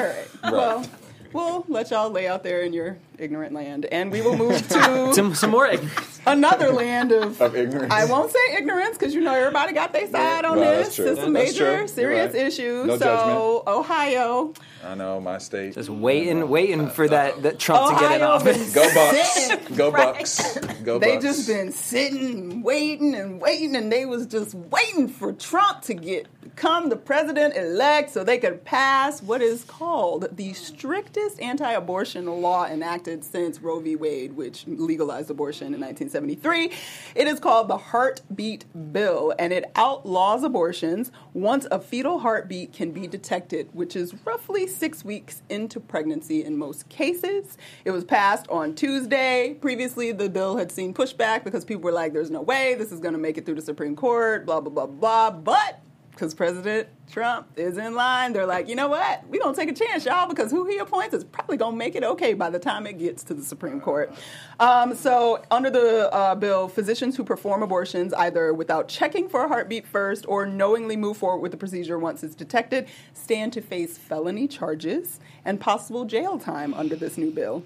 [0.43, 0.53] All right.
[0.53, 0.87] Well,
[1.33, 5.13] we'll let y'all lay out there in your ignorant land, and we will move to
[5.15, 6.21] Some, some more ignorance.
[6.27, 7.41] another land of.
[7.41, 7.93] of ignorance.
[7.93, 10.85] I won't say ignorance because you know everybody got their side on No, this.
[10.87, 11.07] that's true.
[11.13, 11.89] It's a major, true.
[11.89, 12.43] Serious right.
[12.47, 12.85] issue.
[12.87, 14.53] No so Ohio,
[14.85, 15.75] I know my state.
[15.75, 18.75] Just waiting, waiting for uh, that, that Trump to get in office.
[18.75, 19.69] Go Bucks.
[19.77, 20.15] Go Right.
[20.15, 20.59] Bucks.
[20.85, 21.07] Go Bucks!
[21.13, 25.95] they just been sitting, waiting, and waiting, and they was just waiting for Trump to
[25.95, 32.27] get become the president elect so they could pass what is called the strictest anti-abortion
[32.27, 33.97] law enacted since Roe v.
[33.97, 36.71] Wade, which legalized abortion in 1973.
[37.17, 42.93] It is called the Heartbeat Bill, and it outlaws abortions once a fetal heartbeat can
[42.93, 47.59] be detected, which is roughly six weeks into pregnancy in most cases.
[47.85, 49.57] It was passed on Tuesday.
[49.61, 53.01] Previously, the bill had seen pushback because people were like, there's no way this is
[53.01, 55.31] going to make it through the Supreme Court, blah, blah, blah, blah.
[55.31, 55.81] But
[56.17, 59.29] because President Trump is in line, they're like, you know what?
[59.29, 61.95] we don't take a chance, y'all, because who he appoints is probably going to make
[61.95, 64.13] it okay by the time it gets to the Supreme Court.
[64.59, 69.49] Um, so, under the uh, bill, physicians who perform abortions either without checking for a
[69.49, 73.99] heartbeat first or knowingly move forward with the procedure once it's detected stand to face
[73.99, 77.63] felony charges and possible jail time under this new bill.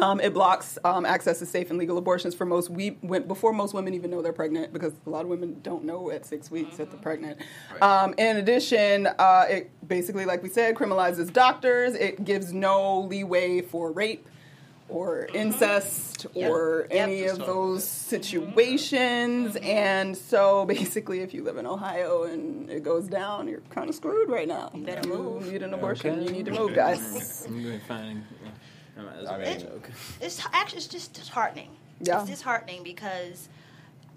[0.00, 3.52] Um, it blocks um, access to safe and legal abortions for most we when, before
[3.52, 6.50] most women even know they're pregnant because a lot of women don't know at six
[6.50, 7.38] weeks that they're pregnant.
[7.80, 11.94] Um, in addition, uh, it basically, like we said, criminalizes doctors.
[11.94, 14.26] It gives no leeway for rape
[14.88, 16.50] or incest Yep.
[16.50, 17.08] or Yep.
[17.08, 19.56] any of those situations.
[19.56, 23.94] And so, basically, if you live in Ohio and it goes down, you're kind of
[23.94, 24.70] screwed right now.
[24.74, 25.50] You better move.
[25.50, 26.18] need an abortion.
[26.18, 26.24] Okay.
[26.24, 27.46] You need to move, guys.
[28.96, 29.42] I'm gonna find.
[29.42, 29.66] I mean,
[30.20, 31.70] It's actually it's just disheartening.
[32.00, 32.20] Yeah.
[32.20, 33.48] It's disheartening because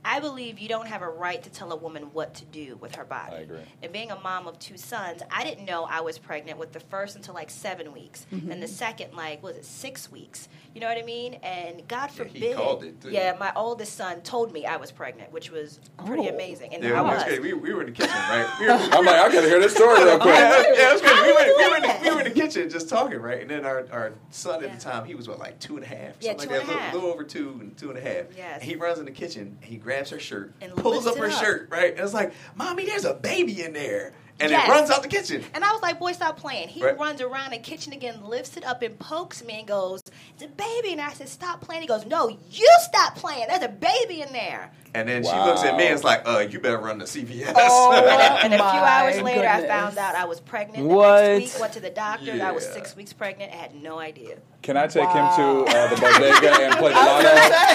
[0.10, 2.96] I believe you don't have a right to tell a woman what to do with
[2.96, 3.36] her body.
[3.36, 3.60] I agree.
[3.84, 6.80] And being a mom of two sons, I didn't know I was pregnant with the
[6.80, 8.52] first until like seven weeks, Mm-hmm.
[8.52, 10.48] and the second like was it six weeks?
[10.74, 11.34] You know what I mean?
[11.44, 13.10] And God Yeah, he forbid, called it, too.
[13.10, 16.34] yeah, my oldest son told me I was pregnant, which was pretty Oh.
[16.34, 17.24] amazing, and Yeah, I was was.
[17.24, 17.42] good.
[17.42, 18.48] We, we were in the kitchen, right?
[18.60, 20.36] We were, I'm like, I gotta hear this story real quick.
[20.36, 21.26] yeah, yeah, good.
[21.26, 23.42] We were, we, were in the, we were in the kitchen just talking, right?
[23.42, 25.88] And then our, our son at the time, he was what, like two and a
[25.88, 26.16] half?
[26.22, 26.94] Yeah, something two like and that, a a half.
[26.94, 28.26] little, little over two and two and a half.
[28.38, 28.56] Yes.
[28.56, 31.26] And he runs in the kitchen, and he grabs her shirt, And pulls up her
[31.28, 31.32] up.
[31.44, 31.92] shirt, right?
[31.92, 34.14] And it's like, Mommy, there's a baby in there.
[34.40, 34.68] And Yes.
[34.68, 35.44] it runs out the kitchen.
[35.56, 36.68] And I was like, boy, stop playing.
[36.68, 36.96] He Right.
[37.00, 40.00] runs around the kitchen again, lifts it up, and pokes me and goes,
[40.36, 40.92] It's a baby.
[40.92, 41.82] And I said, Stop playing.
[41.82, 43.48] He goes, No, you stop playing.
[43.48, 44.72] There's a baby in there.
[44.98, 47.54] And then she looks at me and it's like, uh, you better run to CVS.
[47.56, 47.92] Oh,
[48.44, 50.88] And a few hours later, I found out I was pregnant.
[50.90, 51.22] The What?
[51.22, 52.32] next week, went to the doctor.
[52.32, 53.54] and I was six weeks pregnant.
[53.54, 54.38] I had no idea.
[54.64, 55.36] Can I take Wow.
[55.36, 57.30] him to uh, the bodega and play the lotto?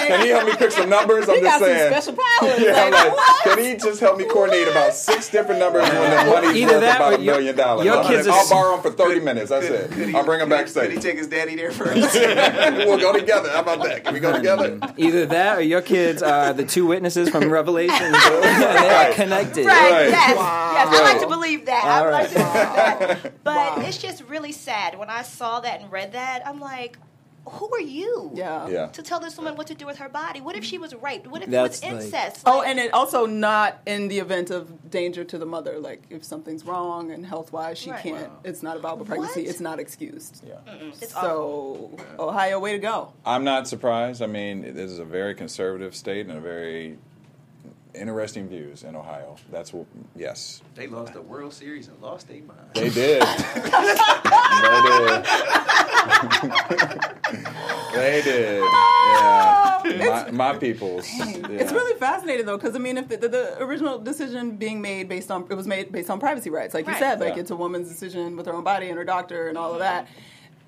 [0.05, 1.29] Can he help me pick some numbers?
[1.29, 1.91] I'm He just got some saying.
[1.93, 2.59] special powers.
[2.61, 6.31] Yeah, like, like, can he just help me coordinate about six different numbers when the
[6.31, 7.85] money's Either worth about a million dollars?
[7.85, 9.49] your I'll, kids I'll borrow him for 30 minutes.
[9.49, 9.91] That's Could- it.
[9.91, 12.13] could he- I'll bring him could he- Could he take his daddy there first?
[12.13, 13.49] we'll go together.
[13.49, 14.03] How about that?
[14.03, 14.77] Can we go together?
[14.97, 18.05] Either that or your kids are the two witnesses from Revelation.
[18.05, 19.65] and they are connected.
[19.65, 20.09] Right, Right.
[20.09, 20.37] yes.
[20.37, 20.71] Wow.
[20.73, 21.83] Yes, I like to believe that.
[21.85, 23.33] I All like to believe that.
[23.43, 23.83] But Wow.
[23.85, 24.97] it's just really sad.
[24.97, 26.97] When I saw that and read that, I'm like,
[27.45, 28.31] who are you?
[28.33, 28.67] Yeah.
[28.67, 28.87] Yeah.
[28.87, 30.39] To tell this woman what to do with her body.
[30.41, 31.27] What if she was raped?
[31.27, 32.43] What if That's it was incest?
[32.45, 35.77] Oh, Like, and it also not in the event of danger to the mother.
[35.79, 38.01] Like if something's wrong and health wise, she Right.
[38.01, 38.31] can't.
[38.43, 39.41] It's not a viable pregnancy.
[39.41, 39.49] What?
[39.49, 40.43] It's not excused.
[40.47, 40.55] Yeah.
[41.01, 41.99] it's awful.
[42.17, 43.11] So Ohio, way to go.
[43.25, 44.21] I'm not surprised.
[44.21, 46.97] I mean, this is a very conservative state and a very
[47.93, 49.35] interesting views in Ohio.
[49.51, 52.59] That's what, yes, they lost the World Series and lost their mind.
[52.73, 53.21] they did.
[53.53, 53.61] they
[54.81, 55.25] did.
[57.93, 58.61] they did.
[58.65, 60.29] Ah, yeah.
[60.31, 61.05] My, my peoples.
[61.09, 65.09] It's really fascinating though, because I mean, if the, the, the original decision being made
[65.09, 67.41] based on it was made based on privacy rights, like you said, like Yeah.
[67.41, 70.07] it's a woman's decision with her own body and her doctor and all of that.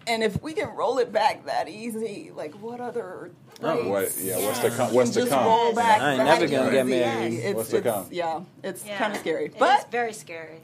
[0.07, 3.31] And if we can roll it back that easy, like what other
[3.63, 5.45] Oh, what- rights yeah, what's to come- what's to come?
[5.45, 6.99] roll back I ain't never gonna get easy?
[6.99, 7.33] married.
[7.33, 8.07] It's, What's to come?
[8.11, 8.97] Yeah, it's Yeah.
[8.97, 10.59] kind of scary, It is but very scary.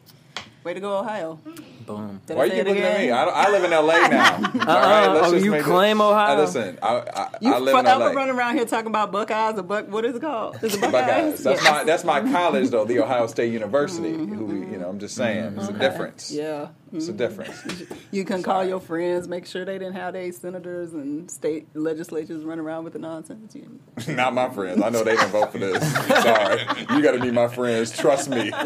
[0.64, 1.36] way to go, Ohio.
[1.44, 1.64] Hmm.
[1.98, 2.22] Boom.
[2.26, 3.12] Did Why are you it looking at me?
[3.12, 4.36] I, don't- I live in LA now.
[4.36, 4.42] All
[4.82, 6.38] right, let's oh, just you make it- claim Ohio?
[6.38, 8.12] Uh, listen, I, I, You I live in forever LA.
[8.12, 9.88] running around here talking about Buckeyes or Buck.
[9.90, 10.56] What is it called?
[10.64, 10.92] Is it Buckeyes?
[10.92, 11.44] Buckeyes.
[11.44, 11.72] That's Yeah.
[11.72, 14.12] my that's my college though, the Ohio State University.
[14.14, 16.32] Who you know, I'm just saying, it's a difference.
[16.32, 16.70] Yeah.
[16.94, 17.58] It's a difference.
[18.12, 22.44] You can call your friends, make sure they didn't have their senators and state legislatures
[22.44, 23.56] run around with the nonsense.
[23.56, 23.80] You-
[24.14, 24.82] Not my friends.
[24.82, 25.82] I know they didn't vote for this.
[26.22, 27.98] Sorry, you got to be my friends.
[27.98, 28.52] Trust me.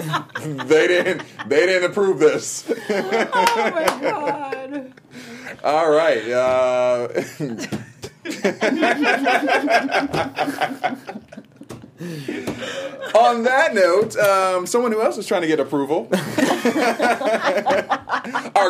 [0.65, 1.21] They didn't.
[1.47, 2.65] They didn't approve this.
[2.89, 4.93] Oh my god!
[5.63, 6.27] All right.
[6.31, 7.07] Uh,
[13.15, 16.17] on that note, um, someone who else is trying to get approval, our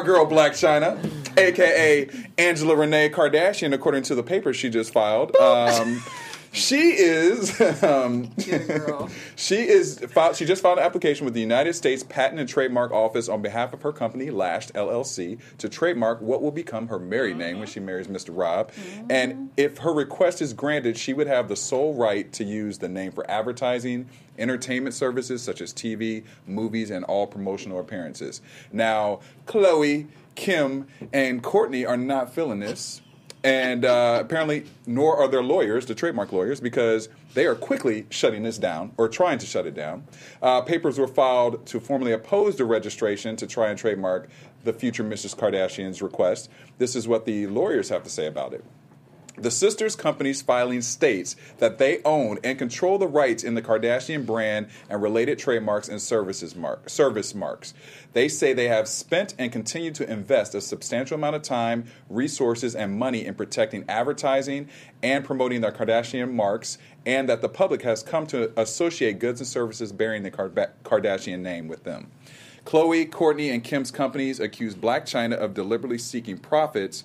[0.04, 0.96] girl Blac Chyna,
[1.36, 2.08] aka
[2.38, 5.36] Angela Renee Kardashian, according to the paper she just filed.
[5.38, 6.04] Um,
[6.56, 7.62] she is.
[7.86, 8.32] Um,
[9.36, 10.00] she is.
[10.00, 13.42] Filed, she just filed an application with the United States Patent and Trademark Office on
[13.42, 17.68] behalf of her company Lashed LLC to trademark what will become her married name when
[17.68, 18.30] she marries Mr.
[18.32, 18.72] Rob.
[19.10, 22.90] And if her request is granted, she would have the sole right to use the
[22.90, 28.42] name for advertising, entertainment services such as TV, movies, and all promotional appearances.
[28.72, 33.02] Now, Khloé, Kim, and Kourtney are not feeling this
[33.46, 38.42] and uh, apparently, nor are their lawyers, the trademark lawyers, because they are quickly shutting
[38.42, 40.04] this down or trying to shut it down.
[40.42, 44.30] Uh, papers were filed to formally oppose the registration to try and trademark
[44.64, 45.38] the future Mrs.
[45.38, 46.50] Kardashian's request.
[46.80, 48.66] This is what the lawyers have to say about it.
[49.38, 54.26] The sisters' company's filing states that they own and control the rights in the Kardashian
[54.26, 57.74] brand and related trademarks and services mark, service marks.
[58.14, 62.76] They say they have spent and continue to invest a substantial amount of time, resources,
[62.76, 64.70] and money in protecting advertising
[65.04, 69.48] and promoting their Kardashian marks, and that the public has come to associate goods and
[69.48, 72.12] services bearing the Karda- Kardashian name with them.
[72.66, 77.04] Khloé, Kourtney, and Kim's companies accuse Blac Chyna of deliberately seeking profits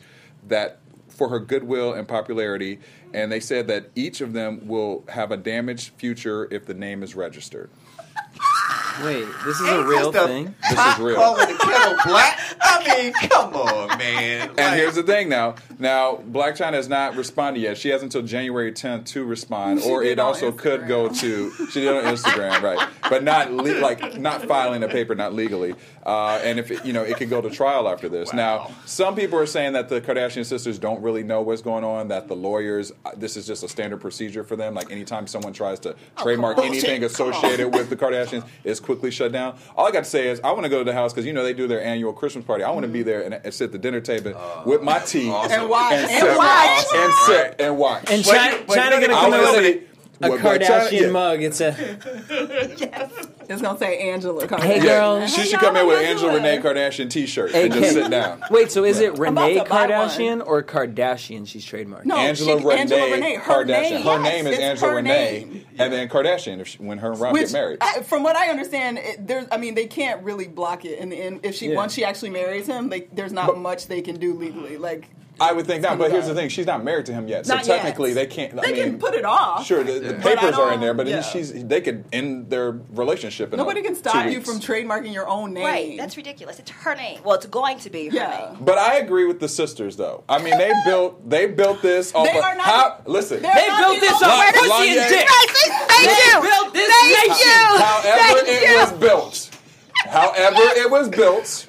[0.49, 0.80] that
[1.11, 2.79] for her goodwill and popularity,
[3.13, 7.03] and they said that each of them will have a damaged future if the name
[7.03, 7.71] is registered.
[9.05, 10.55] Wait, this is a real Just a thing?
[10.63, 11.17] This pot is real.
[11.17, 12.41] Calling the kettle black.
[12.61, 14.51] I mean, come on, man.
[14.59, 15.55] And here's the thing now.
[15.79, 17.79] Now, Blac Chyna has not responded yet.
[17.79, 21.81] She has until January 10th to respond, or it on also could go to she
[21.81, 22.89] did on Instagram, right?
[23.09, 25.75] But not le- like not filing a paper, not legally.
[26.05, 28.33] Uh, and if it, you know, it could go to trial after this.
[28.33, 32.09] Now, some people are saying that the Kardashian sisters don't really know what's going on.
[32.09, 34.75] That the lawyers, uh, this is just a standard procedure for them.
[34.75, 36.65] Like anytime someone tries to trademark on.
[36.65, 37.17] anything Bullshit.
[37.17, 37.35] Come on.
[37.35, 39.57] associated with the Kardashians, it's quickly shut down.
[39.77, 41.33] All I got to say is, I want to go to the house because you
[41.33, 42.65] know they do their annual Christmas party.
[42.65, 44.33] I want to be there and, and sit at the dinner table
[44.67, 45.93] with my tea And watch.
[45.93, 46.87] and And sit watch.
[46.95, 48.05] and sit and watch.
[48.11, 49.87] And Wait, Chyna, wait, Chyna wait, gonna I come wanna out with see
[50.23, 51.11] a, a Kardashian Chyna- yeah.
[51.11, 51.43] mug.
[51.43, 51.73] It's a
[53.51, 54.47] It's gonna say Angela.
[54.47, 54.61] Kardashian.
[54.63, 55.27] Hey, girl.
[55.27, 56.35] She Hey, should come in with how y'all Angela?
[56.35, 58.45] Renee Kardashian T-shirt and just sit down.
[58.49, 59.69] Wait, so is it Renee to one.
[59.69, 62.05] Kardashian or Kardashian she's trademarked?
[62.05, 63.67] No, Angela, she- Renee Angela Renee, her Kardashian.
[63.91, 65.67] name, her name is Angela her Renee, name.
[65.81, 67.79] and then Kardashian if she, when her and Rob Which, get married.
[67.81, 69.47] I, from what I understand, it, there's.
[69.51, 71.41] I mean, they can't really block it in the end.
[71.43, 71.77] If she Yeah.
[71.77, 74.77] once she actually marries him, like, there's not But- much they can do legally.
[74.77, 75.09] Like,
[75.41, 77.55] I would think not, but here's the thing: she's not married to him yet, so
[77.55, 77.77] Not yet.
[77.77, 78.59] technically they can't.
[78.59, 79.65] I they mean, can put it off.
[79.67, 81.23] Sure, the, the But I papers are in don't- there, but yeah.
[81.23, 83.53] she's they could end their relationship.
[83.53, 84.49] In Nobody like can stop you weeks.
[84.51, 85.65] from trademarking your own name.
[85.65, 86.59] Right, that's ridiculous.
[86.59, 87.21] It's her name.
[87.25, 88.51] Well, it's going to be her Yeah.
[88.53, 88.65] name.
[88.65, 90.25] But I agree with the sisters, though.
[90.29, 92.99] I mean, they built they built this off They of are not- how.
[93.07, 95.29] Listen, they're They not built this on Lon- pussy and Lanye- dick.
[95.29, 96.43] Thank They you.
[96.43, 97.47] built this Thank nation.
[97.47, 97.79] you.
[97.79, 99.50] however it was built,
[100.09, 101.67] however it was built,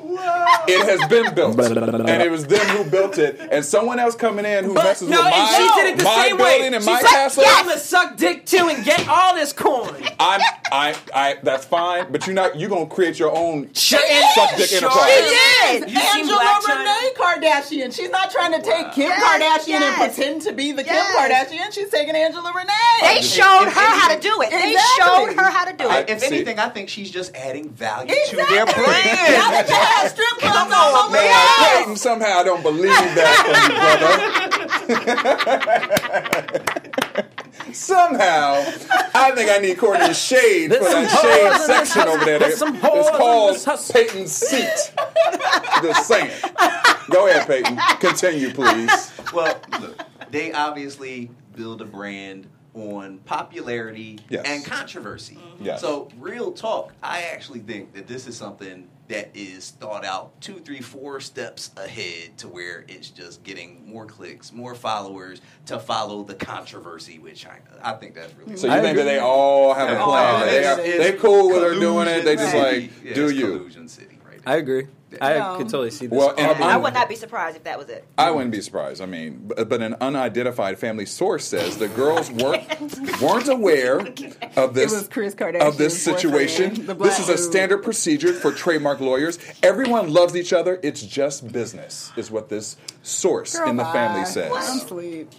[0.68, 4.46] it has been built, and it was them who built it, and someone else coming
[4.46, 6.68] in who messes no, with and my, she did it the my same way.
[6.68, 7.44] and She my said, castle.
[7.48, 9.96] I'm gonna suck dick too and get all this coin.
[10.20, 10.42] I'm,
[10.72, 12.58] I, I, that's fine, but you're not.
[12.60, 14.00] You're gonna create your own Sure
[14.36, 15.10] suck dick Sure enterprise.
[15.10, 15.94] is.
[15.94, 16.78] You seen Angela Blac Chyna?
[16.80, 17.14] Renee
[17.62, 17.94] Kardashian.
[17.96, 19.84] She's not trying to take Kim Yes, Kardashian yes.
[19.84, 21.08] and pretend to be the Yes.
[21.08, 21.16] Kim
[21.60, 21.72] Kardashian.
[21.74, 22.72] She's taking Angela Renee.
[23.02, 24.50] They showed if her how to do it.
[24.52, 25.04] They Exactly.
[25.04, 26.10] showed her how to do I- it.
[26.10, 28.44] If See- anything, I think she's just adding value Exactly.
[28.44, 29.54] to their Now brand.
[29.54, 31.24] that you have strip clubs Come all on, over man.
[31.28, 32.02] the place.
[32.02, 33.28] Somehow I don't believe that
[36.90, 37.28] you, brother.
[37.74, 38.54] somehow,
[39.14, 42.26] I think I need Courtney's shade for There's that shade holes in this section over
[42.26, 42.40] there.
[42.40, 44.94] there's some holes It's called hus- Peyton's seat.
[45.82, 46.32] Just saying.
[47.10, 47.78] Go ahead, Peyton.
[48.00, 49.12] Continue, please.
[49.34, 50.00] Well, look,
[50.32, 54.46] they obviously build a brand on popularity Yes.
[54.46, 55.38] and controversy.
[55.60, 55.82] Yes.
[55.82, 60.56] So, real talk, I actually think that this is something that is thought out two,
[60.56, 66.24] three, four steps ahead to where it's just getting more clicks, more followers to follow
[66.24, 67.60] the controversy with Chyna.
[67.84, 70.42] I think that's really So you I think that they all have a plan?
[70.44, 72.24] Oh, they, are, it's they cool with her doing it.
[72.24, 73.48] They just like Yeah, do it's you.
[73.58, 74.88] Collusion city right I agree.
[75.20, 75.58] I No.
[75.58, 76.18] could totally see this.
[76.18, 76.68] Well, and happening.
[76.70, 78.06] I would not be surprised if that was it.
[78.18, 79.02] I wouldn't be surprised.
[79.02, 82.64] I mean, but, but an unidentified family source says the girls weren't
[83.22, 84.00] weren't aware
[84.56, 86.86] of this was Kris of Kardashian's this boyfriend, situation.
[86.86, 87.40] the black This is a dude.
[87.52, 89.38] standard procedure for trademark lawyers.
[89.62, 90.80] Everyone loves each other.
[90.82, 94.52] It's just business, is what this source Girl, in the family says.
[94.56, 95.30] I'm asleep.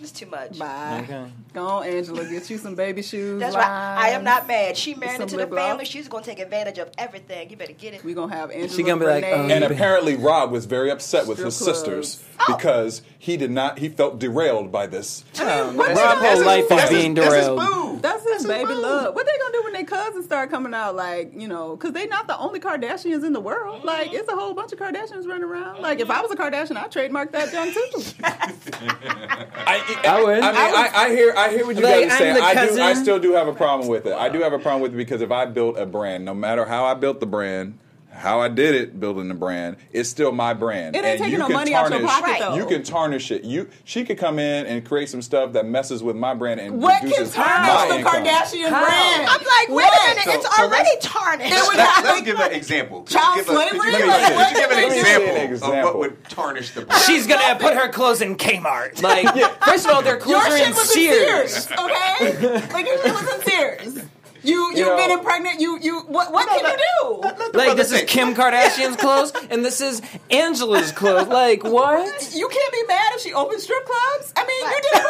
[0.00, 0.58] It's too much.
[0.58, 1.00] Bye.
[1.04, 1.26] Okay.
[1.54, 2.24] Go on, Angela.
[2.24, 3.40] Get you some baby shoes.
[3.40, 3.66] That's right.
[3.66, 4.76] I am not mad.
[4.76, 5.66] She married into the lip gloss.
[5.68, 5.84] family.
[5.84, 7.50] She's going to take advantage of everything.
[7.50, 8.04] You better get it.
[8.04, 8.68] We're gonna have Angela.
[8.68, 11.74] She gonna be like, Renee, um, And apparently, Rob was very upset with his Strip
[11.74, 12.54] sisters Oh.
[12.54, 13.80] because he did not.
[13.80, 15.24] He felt derailed by this.
[15.40, 16.74] Um, Rob's whole gonna life do?
[16.74, 17.58] is That's being That's his derailed.
[17.58, 17.98] boo.
[18.00, 18.80] That's his his baby boo.
[18.80, 19.14] love.
[19.16, 20.94] What they gonna do when their cousins start coming out?
[20.96, 23.78] Like you know, because they're not the only Kardashians in the world.
[23.78, 23.86] Mm-hmm.
[23.86, 25.80] Like it's a whole bunch of Kardashians running around.
[25.80, 28.14] Like if I was a Kardashian, I'd trademark that John too.
[28.24, 30.40] I, I would.
[30.40, 32.34] I mean, I, I hear, I hear what you Like, guys are I'm saying.
[32.34, 34.12] the I do, I still do have a problem with it.
[34.14, 36.64] I do have a problem with it because if I built a brand, no matter
[36.64, 37.78] how I built the brand,
[38.18, 40.94] how I did it, building the brand, it's still my brand.
[40.96, 42.40] It ain't And taking you no can money out your tarnish- pocket Right.
[42.40, 42.54] though.
[42.56, 43.44] You can tarnish it.
[43.44, 46.82] You, she could come in and create some stuff that messes with my brand and
[46.82, 48.12] What can reduces tarnish the income.
[48.24, 48.84] Kardashian How?
[48.84, 49.28] brand?
[49.28, 50.02] I'm like, wait What?
[50.02, 50.24] a minute.
[50.24, 51.52] So- it's so already let's- tarnished.
[51.54, 53.02] It would Let's, have- let's give an example.
[53.02, 53.92] Could you Child give a- could you slavery?
[53.92, 54.88] give an Like, example- could you give an can
[55.34, 55.52] they do?
[55.52, 57.02] example, of what would tarnish the brand?
[57.04, 59.02] She's gonna put her clothes in Kmart.
[59.02, 59.26] Like,
[59.64, 61.52] first of all, their Your clothes are shit in in Sears.
[61.52, 62.68] Sears, okay?
[62.72, 63.98] like your shit was in Sears.
[64.42, 65.60] You you've know- been impregnated.
[65.60, 67.58] You you what what can you do?
[67.58, 68.02] Like, this is.
[68.08, 71.28] Kim Kardashian's clothes, and this is Angela's clothes.
[71.28, 72.34] Like, what?
[72.34, 74.32] You can't be mad if she opens strip clubs.
[74.36, 75.02] I mean, you did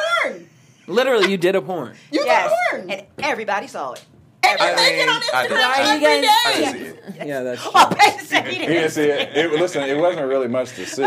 [0.46, 0.48] porn.
[0.86, 1.94] Literally, you did a porn.
[2.10, 2.50] You yes.
[2.72, 2.90] did porn.
[2.90, 4.04] And everybody saw it.
[4.42, 6.06] And you I make it on Instagram Why you every.
[6.06, 7.26] I didn't see it.
[7.26, 7.80] Yeah, that's oh, true.
[7.82, 8.74] Oh, Peyton said he He didn't.
[8.74, 9.36] didn't see it.
[9.36, 9.52] it.
[9.52, 11.06] Listen, it wasn't really much to see.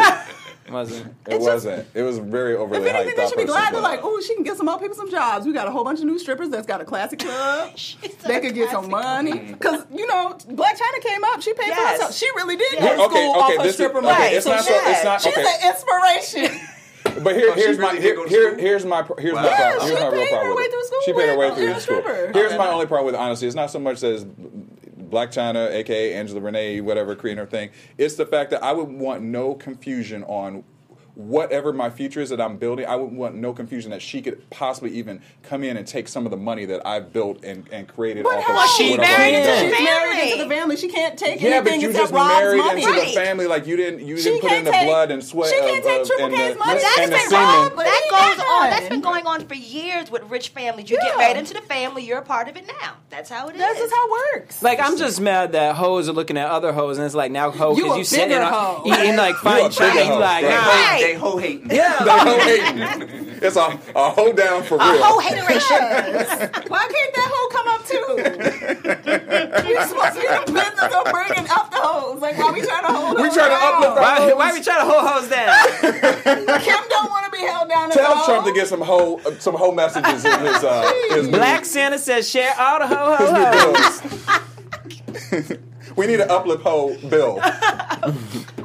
[0.69, 1.15] Wasn't.
[1.27, 1.87] It wasn't.
[1.93, 3.73] It was very overly If anything, hyped they should be person, glad.
[3.73, 5.45] They're like, oh, she can get some more people some jobs.
[5.45, 7.73] We got a whole bunch of new strippers that's got a classic club.
[8.27, 9.53] they could get some money.
[9.53, 11.41] Because, you know, Blac Chyna came up.
[11.41, 11.77] She paid Yes.
[11.79, 12.15] for herself.
[12.15, 12.83] She really did Yes.
[12.83, 14.25] go to Okay, school okay, off her this is- stripper okay, money.
[14.35, 15.45] it's not so- it's not- She's okay.
[15.61, 16.67] an inspiration.
[17.23, 19.41] But here, Oh, here's really my here, here, here's my here's Wow.
[19.41, 19.81] my Yeah, problem.
[19.81, 20.85] she Here's my real paid her problem way with through it.
[20.85, 22.33] school She paid her way through as the a school.
[22.41, 23.47] Here's my only problem with it, honestly.
[23.47, 24.25] It's not so much as
[25.11, 27.69] Blac Chyna, aka Angela Renee, whatever, creating her thing.
[27.97, 30.63] It's the fact that I would want no confusion on
[31.15, 32.85] whatever my future is that I'm building.
[32.85, 36.25] I wouldn't want no confusion that she could possibly even come in and take some
[36.25, 39.01] of the money that I've built and, and created But off how of she what
[39.01, 39.69] I've married into done.
[39.75, 40.77] She's married into the family.
[40.77, 42.83] She can't take Yeah, but anything you except just Rob's married money.
[42.83, 43.07] into Right.
[43.09, 43.47] the family.
[43.47, 45.59] Like you didn't, you She didn't put in can't the take- blood and sweat she
[45.59, 46.79] can't take of- Triple K's the, money.
[46.81, 47.45] That's and the been semen.
[47.45, 47.71] wrong.
[47.75, 48.69] But that goes on.
[48.69, 50.89] That's been going on for years with rich families.
[50.89, 51.17] You get Yeah.
[51.17, 52.93] married into the family, you're a part of it now.
[53.09, 53.59] That's how it is.
[53.61, 54.61] That's just how it works.
[54.63, 57.51] Like I'm just mad that hoes are looking at other hoes, and it's like now
[57.51, 60.19] hoe You because you sitting bigger on- eating like fine bigger chicken.
[60.19, 60.97] Like, nah.
[61.01, 61.11] Right.
[61.11, 61.69] They hoe hating.
[61.71, 62.03] Yeah.
[62.03, 63.27] They hoe hating.
[63.41, 64.87] It's a, a hoe down for real.
[64.87, 65.77] a whole hateration.
[66.71, 68.07] Why can't that hoe come up too?
[69.67, 72.21] You're supposed to be in the business of bringing up the hoes.
[72.21, 73.73] Like, why we trying to hold We hoes trying to down?
[73.73, 76.61] uplift our Why, why we trying to hold hoes down?
[76.61, 78.25] Kim don't want to be held down at Tell all.
[78.25, 82.29] Trump to get some whole some whole messages in his uh his Black Santa says
[82.29, 83.73] share all the ho his ho new ho.
[83.73, 85.57] bills.
[86.01, 87.39] We need an uplift hoe bill.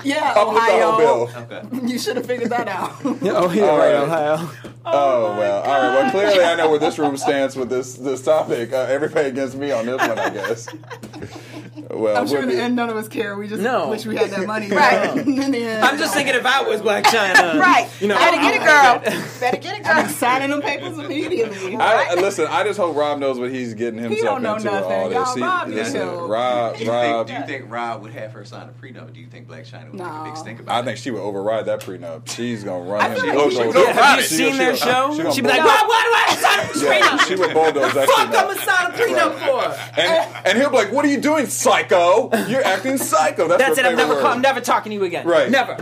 [0.04, 0.96] Yeah, Uplift the hoe Ohio.
[1.26, 1.42] bill.
[1.42, 1.86] Okay.
[1.86, 2.92] You should have figured that out.
[3.04, 3.32] Oh yeah,
[3.64, 3.94] All right, right.
[3.94, 4.50] Ohio.
[4.88, 5.94] Oh, well, all right.
[6.02, 8.72] Well, clearly I know where this room stands with this this topic.
[8.72, 10.68] Uh, everybody against me on this one, I guess.
[11.90, 13.36] Well, I'm sure we'll in be- the end none of us care.
[13.36, 13.88] We just No.
[13.90, 14.68] wish we had that money.
[14.68, 15.16] Right.
[15.16, 15.84] in the end.
[15.84, 17.88] I'm just thinking if I was Blac Chyna, right.
[18.00, 19.20] You know, Better get it, girl.
[19.40, 20.14] Better get it, I'm girl.
[20.14, 21.76] signing them papers immediately.
[21.76, 24.92] I, listen, I just hope Rob knows what he's getting himself don't know into nothing.
[24.92, 25.36] all this.
[25.36, 26.00] Y'all, Rob listen.
[26.08, 29.12] Rob, Rob, think, do you think Rob would have her sign a prenup?
[29.12, 30.82] Do you think Blac Chyna would make a big stink about it?
[30.82, 32.28] I think she would override that prenup.
[32.28, 33.16] She's gonna run him.
[33.20, 35.10] feel like bulldoze she should that have you seen she- their she- show?
[35.12, 37.28] she gonna She'd be like, bulldoze- why, why do I sign a Yeah, prenup?
[37.28, 40.00] she would bulldoze that Fuck, I'm gonna sign a prenup for.
[40.00, 42.30] And, and he'll be like, "What are you doing, psycho?
[42.48, 43.86] You're acting psycho." That's, That's her it.
[43.90, 45.26] I'm never, call, I'm never talking to you again.
[45.26, 45.50] Right.
[45.50, 45.76] Never.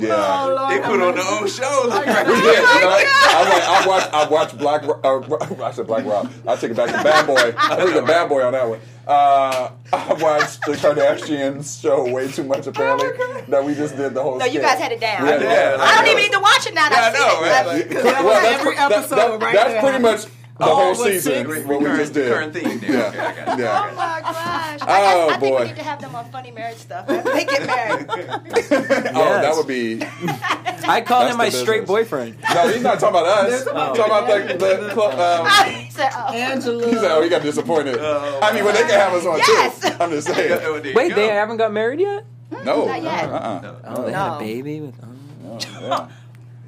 [0.00, 0.42] Yeah.
[0.42, 1.22] Oh, Lord, They put on mercy.
[1.22, 1.88] their own show.
[1.88, 2.44] Like, We did.
[2.44, 4.14] You know, I, like, I watched.
[4.14, 4.82] I watched Black.
[4.84, 6.30] Uh, I said Black Rob.
[6.46, 7.54] I take it back to Bad Boy.
[7.58, 8.80] I think the Bad Boy on that one.
[9.06, 12.66] Uh, I watched the Kardashians show way too much.
[12.66, 13.08] Apparently,
[13.48, 14.38] that we just did the whole.
[14.38, 15.22] No, you guys had it down.
[15.24, 15.80] We had Yeah, down.
[15.80, 16.88] I don't even need to watch it now.
[16.90, 17.50] Yeah, I know, it.
[17.50, 17.66] right?
[17.66, 19.82] Like, Well, that's every pre- that- episode that- right That's there.
[19.82, 20.26] pretty much
[20.60, 21.32] the Oh, whole season.
[21.46, 22.32] see- What we current, just did.
[22.32, 22.92] Current theme there.
[22.92, 23.06] Yeah.
[23.08, 23.62] Okay, I got it.
[23.62, 23.88] Yeah.
[23.90, 24.36] Oh my gosh.
[24.36, 27.44] I, Oh, I, I think we need to have them on funny marriage stuff they
[27.46, 28.06] get married.
[29.16, 30.00] Oh, that would be.
[30.86, 32.36] I call him my the straight boyfriend.
[32.54, 33.52] No, he's not talking about us.
[33.52, 34.56] He's talking about the,
[34.86, 35.10] the club.
[35.20, 36.32] Um, I said, oh.
[36.32, 36.86] Angela.
[36.86, 39.38] he said, "Oh, he got disappointed." Oh, I mean, but they can have us on
[39.38, 39.80] Yes.
[39.80, 39.96] too.
[40.00, 40.52] I'm just saying.
[40.62, 42.24] Oh, there you Wait, they haven't got married yet?
[42.64, 43.24] No, Not yet.
[43.30, 43.74] Uh-uh.
[43.84, 44.94] Oh, they had a baby with.
[45.02, 45.08] Oh.
[45.42, 46.08] No, yeah.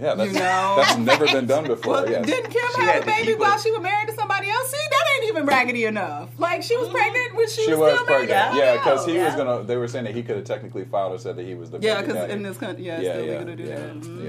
[0.00, 0.74] Yeah, that's, You know.
[0.78, 1.92] that's never been done before.
[1.94, 2.22] Well, yeah.
[2.22, 4.70] didn't Kim She have a baby while she was married to somebody else?
[4.70, 6.30] See, that ain't even raggedy enough.
[6.38, 8.30] Like she was pregnant when she, She was, was still pregnant.
[8.30, 8.58] married.
[8.58, 9.26] Yeah, because he Yeah.
[9.26, 9.64] was gonna.
[9.64, 11.78] They were saying that he could have technically filed or said that he was the.
[11.80, 13.94] Yeah, because in this country, yeah, it's yeah, still yeah, legal to do yeah, that.
[14.00, 14.24] Mm.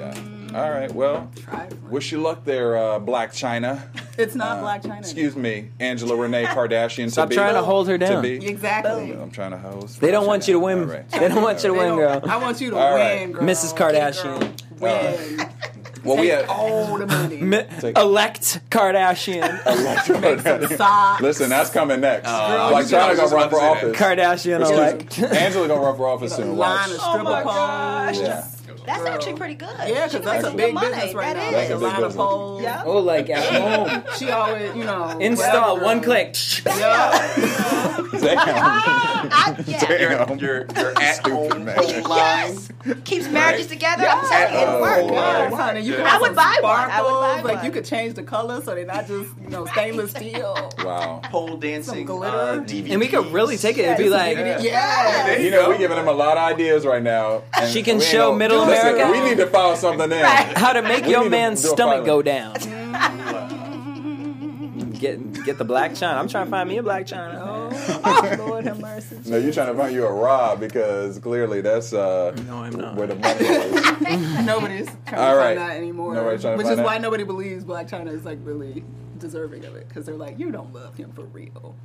[0.51, 0.61] yeah.
[0.61, 0.91] All right.
[0.93, 3.81] Well, Try wish you luck there, uh, Blac Chyna.
[4.19, 4.99] It's not Blac Chyna.
[4.99, 7.09] Excuse me, Angela Renee Kardashian.
[7.09, 8.17] Stop to be, trying to hold her down.
[8.17, 8.45] To be.
[8.45, 9.13] Exactly.
[9.13, 9.99] I'm trying to host.
[9.99, 10.79] They don't want you to win.
[10.81, 11.09] All right.
[11.09, 12.21] They don't want you to win, girl.
[12.29, 13.43] I want you to win, girl.
[13.43, 13.75] Mrs.
[13.75, 14.62] Kardashian.
[14.83, 15.39] Win.
[15.39, 15.45] Uh,
[16.03, 16.45] well, we Take had.
[16.49, 17.37] all the money.
[17.41, 19.49] Mi- Take- elect Kardashian.
[21.21, 22.27] Listen, that's coming next.
[22.27, 23.99] Girl, like you Chyna just gonna run for about to office.
[23.99, 25.21] Kardashian Excuse elect.
[25.21, 25.27] me.
[25.37, 26.57] Angela gonna run for office soon.
[26.57, 27.55] line of stripper oh my poles.
[27.55, 28.19] gosh.
[28.19, 28.47] Yeah.
[28.85, 29.69] That's actually pretty good.
[29.87, 30.89] Yeah, because that's a big money.
[30.93, 31.57] business right That now.
[31.57, 31.69] is.
[31.69, 32.15] That's a Like a big line of business.
[32.17, 32.61] poles.
[32.63, 32.83] Yeah.
[32.85, 34.03] Oh, like at home.
[34.17, 35.85] She always, you know, Install whatever.
[35.85, 36.35] one click.
[36.65, 37.35] Yeah.
[38.11, 38.37] Damn.
[39.31, 39.79] I, yeah.
[40.25, 40.37] Damn.
[40.39, 41.77] Your, your at home man.
[42.03, 42.53] line.
[42.53, 42.69] Yes.
[43.05, 44.05] Keeps marriages together.
[44.07, 45.11] I'm telling you, Oh, it works.
[45.11, 45.31] wow.
[45.43, 46.89] Yeah, honey, you can I would some buy one.
[46.91, 47.43] I would buy sparkles.
[47.55, 50.71] Like you could change the color so they're not just you know stainless steel.
[50.79, 51.21] Wow.
[51.25, 52.35] Pole dancing glitter.
[52.35, 52.91] uh, DVDs.
[52.91, 53.85] And we could really take it.
[53.85, 55.37] It'd be like, Yeah.
[55.37, 57.43] You know, we're giving them a lot of ideas right now.
[57.57, 59.11] and She can show no- middle Listen, America.
[59.11, 60.25] We need to file something in.
[60.25, 62.55] how to make your man's stomach go down.
[65.03, 66.15] Get get the Blac Chyna.
[66.15, 67.37] I'm trying to find me a Blac Chyna.
[67.41, 69.17] Oh, Lord have mercy.
[69.25, 72.95] No, you're trying to find you a Rob because clearly that's uh, No, I'm not.
[72.95, 74.45] where the money is.
[74.45, 76.13] Nobody's trying All to find that anymore.
[76.13, 76.85] Nobody's trying to Which find is that?
[76.85, 78.85] why nobody believes Blac Chyna is like really
[79.17, 81.75] deserving of it because they're like, you don't love him for real.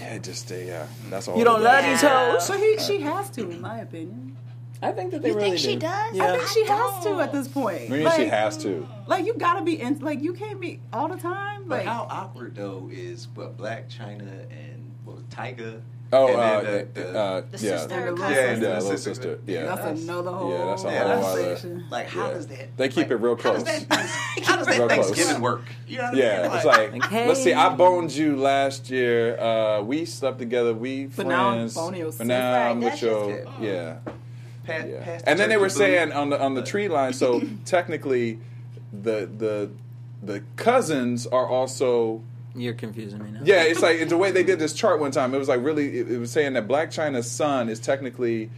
[0.00, 0.86] yeah, just uh, yeah.
[1.10, 1.36] That's all.
[1.36, 2.46] You don't love these hoes.
[2.46, 4.36] So he, she has to, in my opinion.
[4.80, 5.80] I think that they You really think she do.
[5.80, 6.14] does?
[6.14, 6.32] Yeah.
[6.32, 7.82] I think she has to at this point.
[7.82, 8.86] I mean, like, she has to.
[9.06, 9.98] Like you gotta be in.
[10.00, 11.64] Like you can't be all the time.
[11.66, 15.80] But Like how awkward though is what Blac Chyna and what Tyga.
[16.10, 17.76] Oh, and uh, then the, the, uh, The yeah.
[17.76, 18.22] sister And the.
[18.22, 19.14] Yeah, Yeah, and the the little sister.
[19.14, 19.38] sister.
[19.46, 19.64] Yeah.
[19.76, 20.50] that's another whole.
[20.52, 21.82] Yeah, that's a Yeah, whole that's- other.
[21.90, 22.32] like how Yeah.
[22.34, 22.76] does that?
[22.78, 23.84] They keep like, it real How does close.
[23.84, 23.98] that,
[24.44, 25.06] how does that Real close.
[25.10, 25.62] Thanksgiving work?
[25.86, 26.22] You know what I mean?
[26.22, 27.28] Yeah, it's like, Like, hey.
[27.28, 27.52] let's see.
[27.52, 29.38] I boned you last year.
[29.38, 30.72] Uh, we slept together.
[30.72, 32.16] We But now I'm friends.
[32.16, 33.96] but now I'm with your just yeah.
[34.68, 35.02] Pa- Yeah.
[35.04, 37.12] pass the And then they were saying on the on the tree line.
[37.12, 38.38] So technically,
[38.92, 39.70] the the
[40.22, 42.22] the cousins are also.
[42.54, 43.40] You're confusing me now.
[43.44, 45.34] Yeah, it's like it's the way they did this chart one time.
[45.34, 45.98] It was like really.
[45.98, 48.50] It, it was saying that Blac Chyna's son is technically.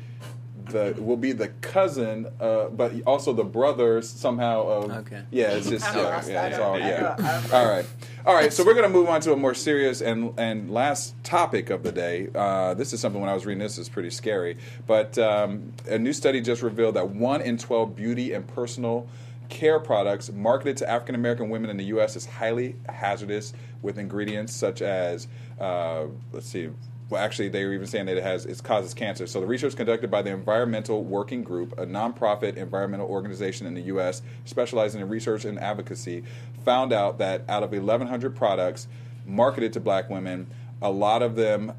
[0.72, 4.90] The, will be the cousin, uh, but also the brother somehow of.
[5.06, 5.22] Okay.
[5.30, 7.00] Yeah, it's just yeah, yeah, it's all yeah.
[7.00, 7.86] don't- I don't- All right,
[8.26, 8.52] all right.
[8.52, 11.92] So we're gonna move on to a more serious and and last topic of the
[11.92, 12.28] day.
[12.34, 14.56] Uh, this is something when I was reading this is pretty scary,
[14.86, 19.06] but um, a new study just revealed that one in twelve beauty and personal
[19.48, 22.14] care products marketed to African American women in the U.S.
[22.14, 23.52] is highly hazardous
[23.82, 25.26] with ingredients such as
[25.60, 26.68] uh, let's see.
[27.10, 29.26] Well, actually, they were even saying that it has it causes cancer.
[29.26, 33.82] So, the research conducted by the Environmental Working Group, a nonprofit environmental organization in the
[33.82, 34.22] U.S.
[34.44, 36.22] specializing in research and advocacy,
[36.64, 38.86] found out that out of 1,100 products
[39.26, 40.46] marketed to Black women,
[40.82, 41.72] a lot of them,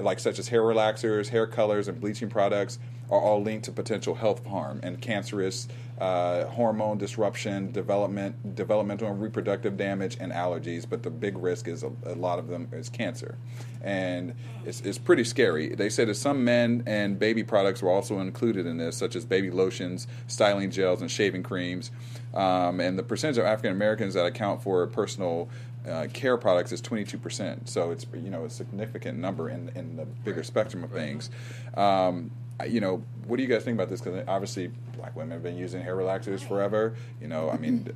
[0.00, 2.80] like such as hair relaxers, hair colors, and bleaching products,
[3.12, 5.68] are all linked to potential health harm and cancerous
[6.00, 10.88] uh, hormone disruption, development, developmental and reproductive damage, and allergies.
[10.88, 13.36] But the big risk is a, a lot of them is cancer,
[13.82, 14.34] and
[14.64, 15.74] it's, it's pretty scary.
[15.74, 19.26] They said that some men and baby products were also included in this, such as
[19.26, 21.90] baby lotions, styling gels, and shaving creams.
[22.32, 25.50] Um, and the percentage of African Americans that account for personal
[25.86, 27.68] uh, care products is 22%.
[27.68, 31.28] So it's you know a significant number in in the bigger spectrum of things.
[31.74, 32.30] Um,
[32.64, 34.00] you know, what do you guys think about this?
[34.00, 36.94] Because obviously, black women have been using hair relaxers forever.
[37.20, 37.88] You know, I mean,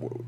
[0.00, 0.24] w-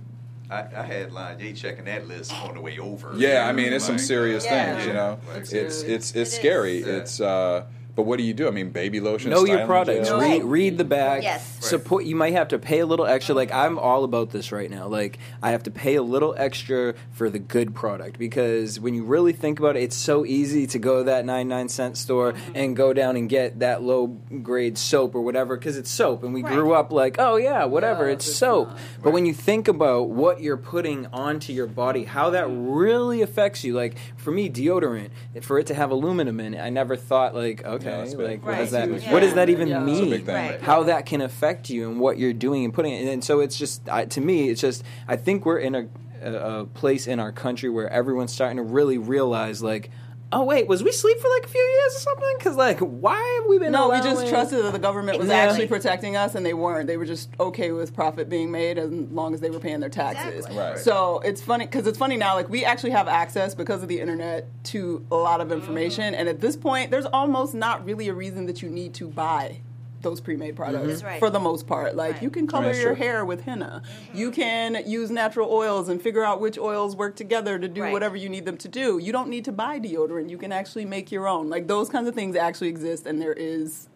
[0.51, 3.13] I, I had Line J checking that list on the way over.
[3.17, 4.75] yeah, I mean, it's some serious Yeah.
[4.75, 4.87] things.
[4.87, 5.83] You know, Like, it's serious.
[5.83, 6.33] it's it's It is.
[6.35, 6.81] scary.
[6.81, 6.87] Yeah.
[6.97, 7.65] It's uh,
[7.95, 8.49] but what do you do?
[8.49, 9.31] I mean, baby lotion.
[9.31, 10.09] Know your products.
[10.09, 10.21] gel?
[10.21, 11.23] Read, read the back.
[11.23, 11.41] Yes.
[11.57, 11.65] Right.
[11.65, 12.05] Support.
[12.05, 13.35] You might have to pay a little extra.
[13.35, 14.87] Like I'm all about this right now.
[14.87, 19.05] Like I have to pay a little extra for the good product because when you
[19.05, 22.53] really think about it, it's so easy to go to that 99 cent store mm-hmm.
[22.55, 24.07] and go down and get that low
[24.43, 26.53] grade soap or whatever because it's soap and we Right.
[26.55, 28.69] grew up like, oh yeah, whatever, Yeah, it's it's soap.
[28.69, 28.79] not.
[29.03, 33.65] But when you think about what you're putting onto your body, how that really affects
[33.65, 33.75] you.
[33.75, 35.11] Like for me, deodorant,
[35.43, 38.27] for it to have aluminum in it, I never thought like, okay, that's big.
[38.27, 38.59] like what Right.
[38.59, 39.09] does that Huge.
[39.09, 39.81] what does that even Yeah.
[39.81, 40.25] Mean?
[40.25, 40.61] Right.
[40.61, 43.07] How that can affect you and what you're doing and putting it.
[43.13, 45.89] And so it's just I, to me, it's just I think we're in a,
[46.23, 49.91] a, a place in our country where everyone's starting to really realize like.
[50.33, 52.35] Oh wait, was we sleep for like a few years or something?
[52.39, 53.73] Because like, why have we been?
[53.73, 55.51] No, we just trusted that the government was Exactly.
[55.51, 56.87] actually protecting us, and they weren't.
[56.87, 59.91] They were just okay with profit being made as long as they were paying their
[59.91, 60.47] taxes.
[60.47, 60.59] Exactly.
[60.59, 60.79] Right.
[60.79, 62.35] So it's funny because it's funny now.
[62.35, 66.19] Like we actually have access because of the internet to a lot of information, mm.
[66.19, 69.61] and at this point, there's almost not really a reason that you need to buy
[70.03, 70.63] those pre-made mm-hmm.
[70.63, 71.19] products That's right.
[71.19, 71.97] for the most part.
[71.97, 72.23] Like Right.
[72.23, 73.05] you can color That's your true.
[73.05, 73.83] hair with henna.
[73.85, 74.19] Mm-hmm.
[74.19, 77.93] You can use natural oils and figure out which oils work together to do Right.
[77.93, 78.99] whatever you need them to do.
[78.99, 80.31] You don't need to buy deodorant.
[80.31, 81.49] You can actually make your own.
[81.49, 83.89] Like those kinds of things actually exist, and there is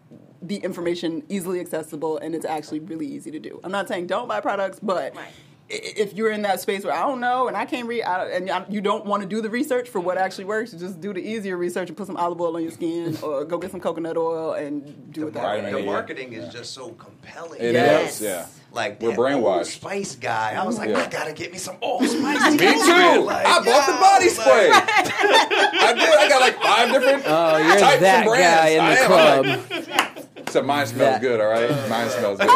[0.42, 3.60] the information easily accessible, and it's actually really easy to do.
[3.64, 5.14] I'm not saying don't buy products, but.
[5.16, 5.28] Right.
[5.70, 8.26] I- If you're in that space where I don't know and I can't read, I,
[8.28, 11.00] and I- you don't want to do the research for what actually works, you just
[11.00, 13.70] do the easier research and put some olive oil on your skin, or go get
[13.70, 15.80] some coconut oil and do it that vitamin way.
[15.80, 15.92] The Yeah.
[15.92, 17.60] marketing is just so compelling.
[17.60, 18.20] It is, Yes.
[18.20, 18.46] yeah.
[18.72, 19.66] Like We're brainwashed.
[19.76, 20.54] Spice guy.
[20.54, 20.98] I was like, Yeah.
[20.98, 22.50] I gotta get me some Old Spice.
[22.52, 23.28] Me too.
[23.30, 24.70] I bought the body spray.
[24.72, 26.08] I did.
[26.08, 28.46] I got like five different Oh, you're types that and brands.
[28.46, 29.06] guy in I the am.
[29.06, 29.46] club.
[29.46, 31.40] Like, Except mine smells That- good.
[31.40, 32.48] All right, mine smells good.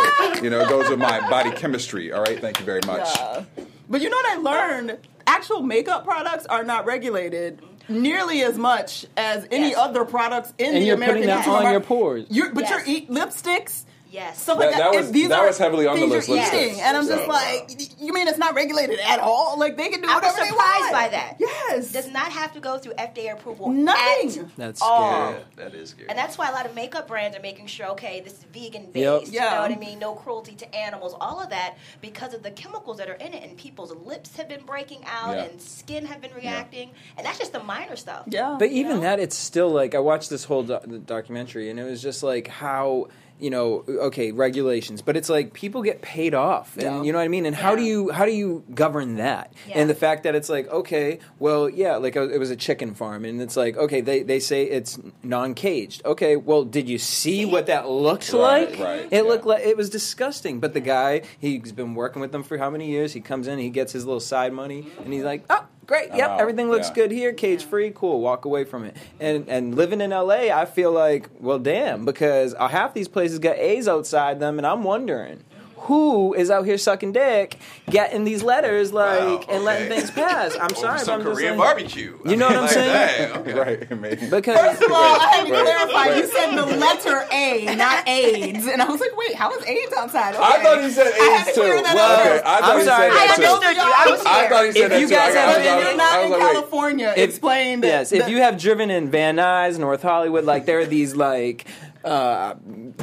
[0.42, 2.12] You know, it goes with my body chemistry.
[2.12, 3.06] All right, thank you very much.
[3.16, 3.44] Yeah.
[3.88, 4.98] But you know what I learned?
[5.26, 9.78] Actual makeup products are not regulated nearly as much as any Yes.
[9.78, 12.26] other products in And the you're American putting that on your pores.
[12.30, 12.86] You're, but Yes.
[12.86, 13.84] you're eat lipsticks.
[14.10, 14.42] Yes.
[14.42, 14.92] Stuff like That- that.
[14.92, 16.54] that If was- these that are was heavily on the things list, You're lipsticks.
[16.72, 19.56] eating, and I'm just So- like, you mean it's not regulated at all?
[19.58, 20.42] Like they can do whatever they want.
[20.42, 21.36] I was whatever they surprised by that.
[21.38, 21.92] Yes.
[21.92, 23.70] Does not have to go through FDA approval.
[23.70, 24.40] Nothing.
[24.40, 25.28] At That's all.
[25.30, 25.44] scary.
[25.56, 26.08] that is scary.
[26.08, 28.86] And that's why a lot of makeup brands are making sure, okay, this is vegan
[28.92, 28.96] based.
[28.96, 29.22] Yep.
[29.26, 29.54] You Yeah.
[29.54, 29.98] know what I mean?
[29.98, 33.42] No cruelty to animals, all of that because of the chemicals that are in it.
[33.42, 35.44] And people's lips have been breaking out Yeah.
[35.44, 36.90] and skin have been reacting.
[37.16, 38.24] And that's just the minor stuff.
[38.26, 38.56] yeah.
[38.58, 39.00] But even know?
[39.02, 42.48] that, it's still like I watched this whole do- documentary, and it was just like
[42.48, 43.08] how
[43.40, 47.02] you know, okay, regulations, but it's like people get paid off, and Yeah.
[47.02, 47.46] you know what I mean.
[47.46, 49.52] And how do you how do you govern that?
[49.68, 49.78] Yeah.
[49.78, 52.94] And the fact that it's like okay, well, yeah, like uh, it was a chicken
[52.94, 56.02] farm, and it's like okay, they they say it's non caged.
[56.04, 58.78] Okay, well, did you see what that looked Right, like?
[58.80, 60.60] right, it looked like it was disgusting.
[60.60, 63.12] But the guy, he's been working with them for how many years?
[63.12, 65.64] He comes in, he gets his little side money, and he's like, oh.
[65.90, 66.14] Great.
[66.14, 66.38] Yep.
[66.38, 66.94] Everything looks yeah.
[66.94, 67.32] good here.
[67.32, 67.90] Cage free.
[67.92, 68.20] Cool.
[68.20, 68.96] Walk away from it.
[69.18, 73.40] And and living in LA, I feel like, well, damn, because uh, half these places
[73.40, 75.42] got A's outside them, and I'm wondering
[75.90, 77.56] who is out here sucking dick,
[77.90, 79.18] getting these letters like
[79.48, 80.56] Wow, and letting things pass.
[80.56, 82.16] I'm sorry, but some I'm just Korean barbecue.
[82.24, 83.32] You know what I'm Like, saying?
[83.32, 83.54] dang, okay.
[83.60, 84.30] Right, amazing.
[84.30, 86.06] Because First of all, I had to Wait, clarify.
[86.08, 86.16] wait.
[86.18, 89.92] You said the letter A, not AIDS, and I was like, "Wait, how is AIDS
[89.94, 90.42] outside?" Okay.
[90.44, 91.60] I thought he said I AIDS to too.
[91.60, 93.10] Well, okay, I thought I'm he sorry.
[93.10, 93.42] said I that too.
[93.44, 93.82] understood you.
[93.82, 95.76] I was I thought he said If that you guys I, have got- I, If
[95.76, 96.40] was- you're not in like.
[96.40, 97.86] California, If- explain that.
[97.88, 101.66] yes, if you have driven in Van Nuys, North Hollywood, like there are these like.
[102.04, 102.54] Uh,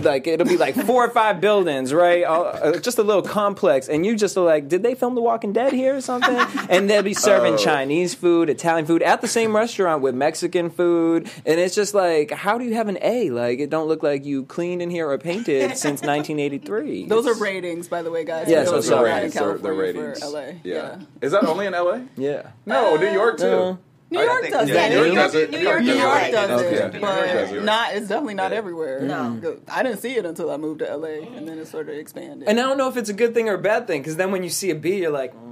[0.02, 2.24] like it'll be like four or five buildings, right?
[2.24, 5.22] All, uh, just a little complex, and you just are like, did they film The
[5.22, 6.36] Walking Dead here or something?
[6.70, 7.58] And they'll be serving Oh.
[7.58, 12.32] Chinese food, Italian food at the same restaurant with Mexican food, and it's just like,
[12.32, 13.30] how do you have an A?
[13.30, 17.06] Like it don't look like you cleaned in here or painted since 1983.
[17.06, 18.48] Those are ratings, by the way, guys.
[18.50, 19.10] Yes, Those I'm are sorry.
[19.10, 19.34] not in ratings.
[19.36, 20.20] They're, they're ratings.
[20.20, 20.44] for LA.
[20.64, 21.00] Yeah.
[21.22, 22.00] Is that only in LA?
[22.16, 22.52] Yeah.
[22.66, 23.44] No, New York too.
[23.46, 23.80] No.
[24.10, 24.90] New York think- does yeah, it.
[24.90, 25.52] New York does it.
[25.52, 26.32] New York New does York it.
[26.32, 27.94] does it, New York does but not.
[27.96, 29.02] It's definitely not everywhere.
[29.02, 29.58] No.
[29.70, 32.48] I didn't see it until I moved to LA, and then it sort of expanded.
[32.48, 34.32] And I don't know if it's a good thing or a bad thing, because then
[34.32, 35.47] when you see a B, you're like, mm,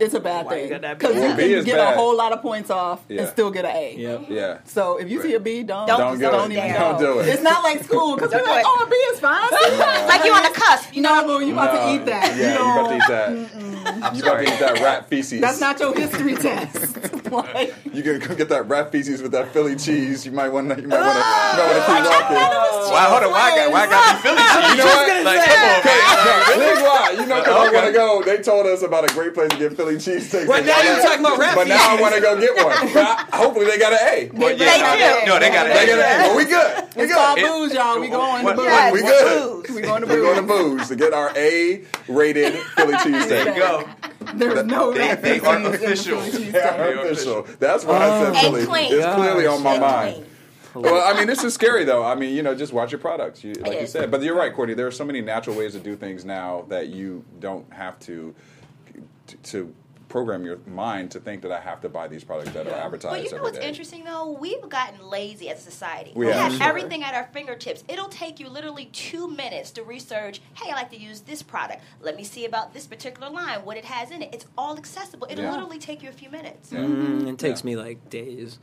[0.00, 1.20] it's a bad Why thing because B?
[1.22, 1.94] you B can get bad.
[1.94, 3.22] a whole lot of points off Yeah.
[3.22, 3.94] and still get an A.
[3.96, 4.22] yep.
[4.28, 4.58] Yeah.
[4.64, 6.78] So if you see a B, don't Don't- Don't, don't even go.
[6.78, 7.28] Don't do it.
[7.28, 8.76] It's not like school because we're like, do it.
[8.78, 9.50] oh, a B is fine.
[10.08, 10.94] like you on the cusp.
[10.94, 11.86] You no, know, boo, you about No.
[11.86, 12.36] to eat that.
[12.36, 14.04] Yeah, you you about to eat that.
[14.04, 15.40] I'm You about to eat that rat feces.
[15.40, 16.96] That's not your history test.
[17.32, 20.24] like, You can go get that rat feces with that Philly cheese.
[20.26, 20.80] You might want to.
[20.80, 21.22] You might want to.
[21.24, 21.52] Ah!
[21.52, 22.92] You might want to keep walking.
[22.92, 24.70] Why, hold on, why I got, why got me Philly cheese?
[24.70, 25.24] You know what?
[25.24, 26.26] Like, come on, Okay, man.
[26.26, 27.10] no, here's why.
[27.10, 27.74] You know, because I Okay.
[27.76, 28.22] want to go.
[28.22, 30.46] They told us about a great place to get Philly cheesesteaks.
[30.48, 32.00] Well, in now you're talking about rat But now I feces.
[32.02, 33.16] want to go get one.
[33.32, 34.30] Hopefully they got an A.
[34.34, 35.26] Well, They do.
[35.26, 35.74] No, they got it.
[35.74, 36.28] They got an A.
[36.28, 36.84] Well, we good.
[36.96, 37.46] We it's called good.
[37.48, 38.00] booze, y'all.
[38.00, 38.92] We going to What- booze.
[38.92, 39.74] We good.
[39.76, 40.78] We going to We're going to booze.
[40.80, 43.54] booze to get our A-rated Philly There cheesesteak.
[43.54, 43.88] you go.
[44.34, 46.20] There's no They- rat they feces are the official.
[46.20, 46.50] Philly.
[46.50, 47.46] They are official.
[47.58, 48.62] That's why I said Philly.
[48.90, 50.24] It's clearly on my mind.
[50.74, 52.04] Well, I mean, this is scary though.
[52.04, 54.10] I mean, you know, just watch your products, you, like you said.
[54.10, 54.74] But you're right, Courtney.
[54.74, 58.34] There are so many natural ways to do things now that you don't have to
[59.28, 59.74] to, to
[60.08, 63.10] program your mind to think that I have to buy these products that are advertised
[63.12, 63.68] Well, you know every what's day.
[63.68, 64.30] interesting though?
[64.30, 66.12] We've gotten lazy as a society.
[66.14, 66.52] We We, have.
[66.52, 66.68] have Sure.
[66.68, 67.82] everything at our fingertips.
[67.88, 70.40] It'll take you literally two minutes to research.
[70.54, 71.82] Hey, I like to use this product.
[72.00, 74.32] Let me see about this particular line, what it has in it.
[74.32, 75.26] It's all accessible.
[75.28, 75.50] It'll Yeah.
[75.50, 76.70] literally take you a few minutes.
[76.70, 77.66] Mm, it takes Yeah.
[77.66, 78.60] me like days.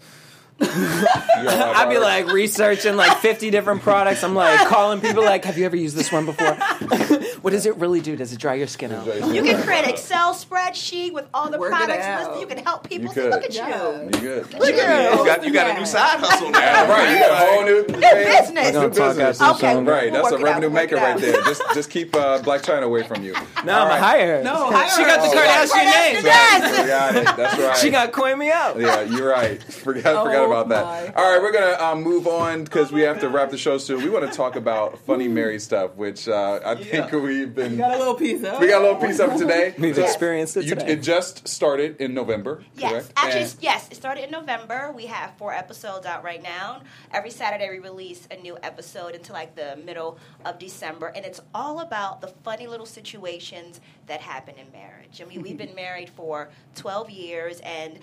[0.64, 4.24] You got a lot of I'd be like researching like 50 different products.
[4.24, 6.58] I'm like calling people like, have you ever used this one before?
[7.44, 8.16] What does it really do?
[8.16, 9.06] Does it dry your skin out?
[9.06, 12.40] You can create an Excel spreadsheet with all the Work products listed.
[12.40, 13.08] You can help people.
[13.10, 13.32] You say, could.
[13.32, 13.92] Look at Yeah.
[14.02, 14.04] you.
[14.06, 14.54] You good?
[14.54, 15.26] Look You at you.
[15.26, 16.88] got, you got a new side hustle now.
[16.94, 17.12] Right.
[17.12, 18.66] You got a whole new New business.
[18.68, 19.42] We're gonna New talk business.
[19.42, 19.74] after the Okay.
[19.76, 19.86] song.
[19.86, 21.42] Right, We'll that's a work it out, revenue maker right there.
[21.42, 23.34] Just just keep uh, Blac Chyna away from you.
[23.66, 24.00] No, All I'm right.
[24.00, 24.42] higher.
[24.42, 25.36] No, hire she got the.
[25.36, 26.24] Kardashian name.
[26.24, 26.78] Yes.
[27.18, 27.24] You.
[27.36, 27.78] That's right.
[27.78, 28.80] She got coin me out.
[28.80, 29.62] Yeah, you're right.
[29.62, 31.16] Forgot, forgot Oh, about that.
[31.16, 31.22] my.
[31.22, 34.04] All right, we're gonna um, move on because we have to wrap the show soon.
[34.04, 37.72] We want to talk about funny Mary stuff, which uh, I think we've been.
[37.74, 39.74] You got a little piece of we got a little piece of it today.
[39.80, 40.94] We've experienced it You, today.
[40.94, 43.14] it just started in November, Yes, correct?
[43.16, 43.88] actually, And- yes.
[43.92, 44.92] It started in November.
[44.96, 46.82] We have four episodes out right now.
[47.12, 51.42] Every Saturday, we release a new episode until like the middle of December, and it's
[51.54, 55.22] all about the funny little situations that happen in marriage.
[55.22, 58.00] I mean, we've been married for 12 years, and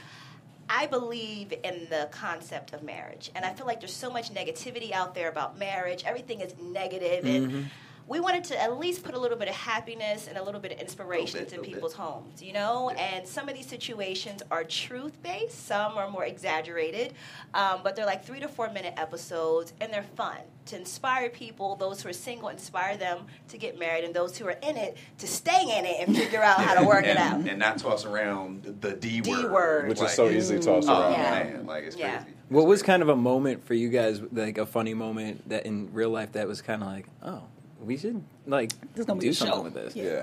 [0.73, 4.93] I believe in the concept of marriage, and I feel like there's so much negativity
[4.93, 6.05] out there about marriage.
[6.05, 7.63] Everything is negative, and mm-hmm.
[8.11, 10.73] We wanted to at least put a little bit of happiness and a little bit
[10.73, 11.75] of inspiration bit, to little bit.
[11.75, 12.91] people's homes, you know.
[12.91, 17.15] And some of these situations are truth based, some are more exaggerated,
[17.55, 20.37] um, but they're like three to four minute episodes, and they're fun
[20.67, 21.77] to inspire people.
[21.77, 24.97] Those who are single, inspire them to get married, and those who are in it
[25.19, 27.41] to stay in it and figure out how to work and, it out.
[27.49, 29.89] and not toss around the D D word, word.
[29.89, 31.13] which Like, is so easily tossed Oh around.
[31.13, 31.31] Yeah.
[31.45, 32.19] man, like it's Yeah.
[32.23, 32.37] crazy.
[32.49, 35.93] What was kind of a moment for you guys, like a funny moment that in
[35.93, 37.43] real life that was kind of like, oh,
[37.85, 39.63] we should like This is gonna do a something show.
[39.63, 39.97] with this.
[39.97, 40.23] Yeah.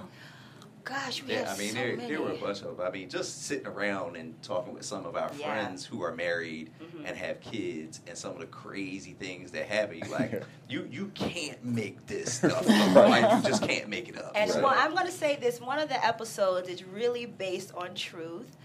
[0.83, 2.09] Gosh, we Yeah, have I mean, so there, many.
[2.09, 2.79] there were a bunch of.
[2.79, 5.45] I mean, just sitting around and talking with some of our Yeah.
[5.45, 7.05] friends who are married Mm-hmm.
[7.05, 9.97] and have kids, and some of the crazy things that happen.
[9.97, 12.95] You like, you you can't make this stuff up.
[12.95, 14.31] Like you just can't make it up.
[14.33, 14.63] And Right.
[14.63, 18.55] one, I'm going to say this one of the episodes is really based on truth.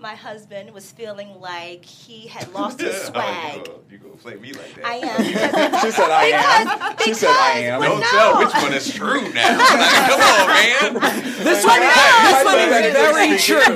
[0.00, 3.68] My husband was feeling like he had lost his swag.
[3.68, 4.86] Oh, you, go, you go play me like that.
[4.86, 5.16] I am.
[5.18, 6.96] Because, She said I am.
[6.96, 7.82] because, She said I am.
[7.82, 8.06] Don't no.
[8.06, 9.58] tell which one is true now.
[9.58, 10.94] Like, come on, man.
[11.44, 13.74] This one, this one is very true.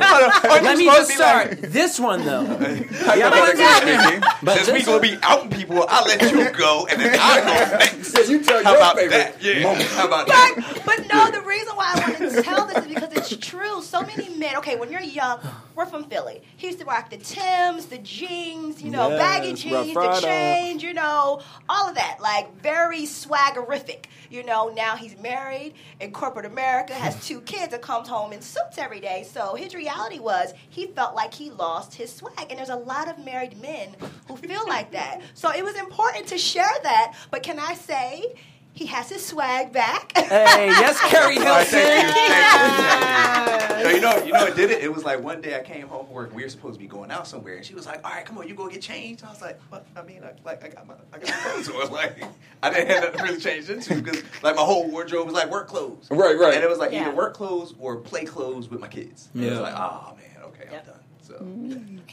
[0.48, 1.60] Let me just to be like, start.
[1.60, 4.20] This one though, Hypothetically speaking.
[4.42, 7.40] but Since we this gonna be outing people, I'll let you go, and then I
[7.40, 8.14] go next.
[8.14, 9.42] Yeah, you tell How your about favorite that?
[9.42, 9.62] Yeah.
[9.62, 9.88] moment.
[9.90, 10.54] How about that?
[10.56, 13.82] But, but no, the reason why I wanted to tell this is because it's true.
[13.82, 15.40] So many men, okay, when you're young,
[15.74, 16.42] we're from Philly.
[16.56, 20.82] He used to rock the Tims, the jeans, you know, Yes, baggy jeans, the change,
[20.82, 22.18] you know, all of that.
[22.20, 24.04] Like very swaggerific.
[24.30, 28.40] You know, now he's married in corporate America, has two kids, and comes home in
[28.42, 29.26] suits every day.
[29.28, 32.46] So his reality was he felt like he lost his swag.
[32.50, 33.94] And there's a lot of married men
[34.28, 35.20] who feel like that.
[35.34, 37.14] So it was important to share that.
[37.30, 38.34] But can I say,
[38.74, 40.12] he has his swag back.
[40.16, 42.14] Hey, yes, Carrie All right, thank you, Hilton.
[42.14, 43.84] thank you.
[43.84, 44.82] No, you know, you know, it did it.
[44.82, 46.34] It was like one day I came home from work.
[46.34, 48.38] We were supposed to be going out somewhere, and she was like, "All right, come
[48.38, 49.86] on, you go get changed." I was like, "What?
[49.96, 51.90] I mean, I, like, I got my, I got my clothes on.
[51.92, 52.24] Like,
[52.62, 55.68] I didn't have nothing really changed into because, like, my whole wardrobe was like work
[55.68, 56.08] clothes.
[56.10, 56.54] Right, right.
[56.54, 57.02] And it was like Yeah.
[57.08, 59.28] either work clothes or play clothes with my kids.
[59.34, 60.80] And It was like, oh man, okay, Yep.
[60.86, 61.00] I'm done.
[61.26, 61.36] So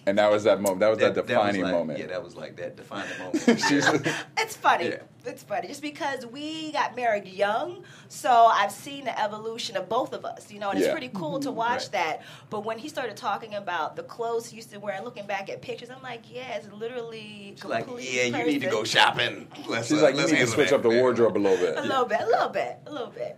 [0.05, 0.79] And that was that moment.
[0.79, 1.99] That was that, was defining like- moment.
[1.99, 3.43] Yeah, that was like that defining moment.
[3.45, 4.23] She's Yeah.
[4.37, 4.87] It's funny.
[4.89, 5.01] Yeah.
[5.25, 10.13] It's funny just because we got married young, so I've seen the evolution of both
[10.13, 10.85] of us, you know, and Yeah.
[10.85, 11.91] it's pretty cool to watch Right.
[11.91, 12.21] that.
[12.49, 15.49] But when he started talking about the clothes he used to wear and looking back
[15.49, 18.83] at pictures, I'm like, yeah, it's literally She's like, complete yeah, you need to go
[18.85, 19.47] shopping.
[19.67, 20.77] Let's, She's uh, like, you let's need to switch that.
[20.77, 21.01] up the Yeah.
[21.01, 21.77] wardrobe a little bit.
[21.77, 23.37] A little bit, a little bit, a little bit.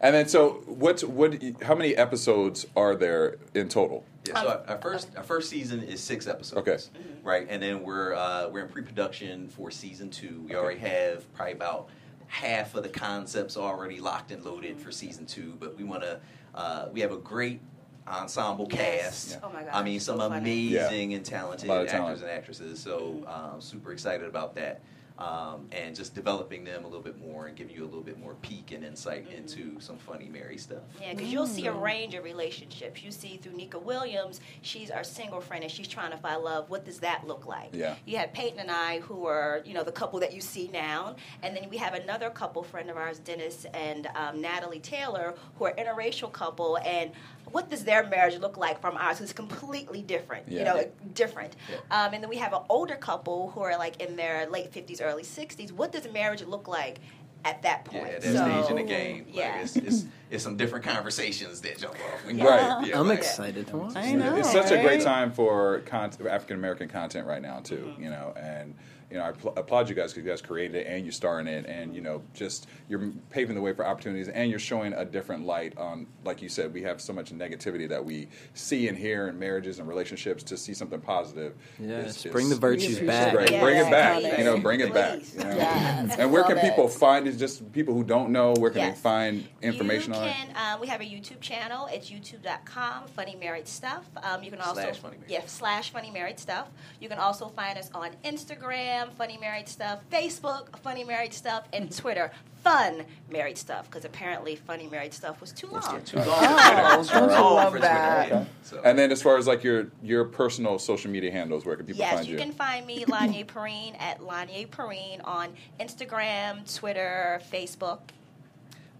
[0.00, 1.02] And then, so what?
[1.04, 1.34] What?
[1.62, 4.02] How many episodes are there in total?
[4.34, 6.68] Yeah, so our, our first our first season is six episodes.
[6.68, 6.78] Okay.
[7.22, 10.44] Right, and then we're uh, we're in pre-production for season two.
[10.48, 11.88] We already have probably about
[12.26, 16.20] half of the concepts already locked and loaded for season two, but we want to.
[16.54, 17.60] Uh, we have a great
[18.08, 19.34] ensemble Yes.
[19.34, 19.40] cast.
[19.44, 20.74] Oh my I mean, some so funny.
[20.74, 22.20] amazing and talented A actors talent.
[22.22, 22.80] and actresses.
[22.80, 24.80] So um, super excited about that.
[25.20, 28.18] Um, and just developing them a little bit more and giving you a little bit
[28.18, 29.36] more peek and insight Mm-hmm.
[29.36, 30.82] into some funny Mary stuff.
[31.00, 33.02] Yeah, because you'll see a range of relationships.
[33.02, 36.70] You see through Nika Williams, she's our single friend and she's trying to find love.
[36.70, 37.70] What does that look like?
[37.74, 37.96] Yeah.
[38.06, 41.16] You have Peyton and I, who are, you know, the couple that you see now.
[41.42, 45.64] And then we have another couple friend of ours, Dennis and um, Natalie Taylor, who
[45.66, 46.78] are interracial couple.
[46.78, 47.10] And
[47.52, 49.20] what does their marriage look like from ours?
[49.20, 50.48] It's completely different.
[50.48, 50.58] Yeah.
[50.58, 51.54] You know, different.
[51.70, 51.76] Yeah.
[52.04, 55.00] Um, and then we have an older couple who are like in their late 50s,
[55.02, 55.72] early 60s.
[55.72, 56.98] What does marriage look like
[57.44, 58.14] at that Yeah, point?
[58.14, 59.60] at that So- stage in the game, like, Yeah.
[59.62, 62.26] it's, it's, it's some different conversations that jump off.
[62.26, 62.86] When you- Right.
[62.86, 63.96] Yeah, I'm like- excited to watch.
[63.96, 64.36] I know.
[64.36, 67.94] It's such a great time for con- African American content right now too.
[67.98, 68.74] You know, and
[69.10, 71.40] you know, I pl- applaud you guys because you guys created it and you star
[71.40, 74.92] in it, and you know, just you're paving the way for opportunities, and you're showing
[74.92, 78.88] a different light on, like you said, we have so much negativity that we see
[78.88, 80.42] and hear in marriages and relationships.
[80.44, 83.32] To see something positive, Yes, is- bring the virtues back.
[83.34, 83.50] Great.
[83.50, 83.62] Yes.
[83.62, 84.38] Bring it back.
[84.38, 85.20] You know, bring it back.
[85.36, 85.56] You know?
[85.56, 86.16] Yes.
[86.18, 86.92] And where can people it.
[86.92, 87.36] find it?
[87.36, 88.96] Just people who don't know, where can Yes.
[88.96, 90.34] they find information you on it?
[90.56, 91.88] Um, we have a YouTube channel.
[91.92, 94.08] It's youtube.com, Funny Married Stuff.
[94.22, 95.30] Um, you can also Slash Funny Married.
[95.30, 96.68] yeah slash Funny Married Stuff.
[97.00, 101.94] You can also find us on Instagram, Funny Married Stuff, Facebook, Funny Married Stuff, and
[101.94, 102.30] Twitter,
[102.62, 103.86] Fun Married Stuff.
[103.86, 106.02] Because apparently, Funny Married Stuff was too long.
[106.04, 106.26] Too long.
[106.28, 108.28] Oh, don't you All love that?
[108.28, 108.46] Twitter, yeah.
[108.62, 111.86] So- And then as far as like your your personal social media handles, where can
[111.86, 112.46] people Yes, find you Yes, you?
[112.46, 118.00] can find me, Lanya Perrine, at Lanya Perrine on Instagram, Twitter, Facebook.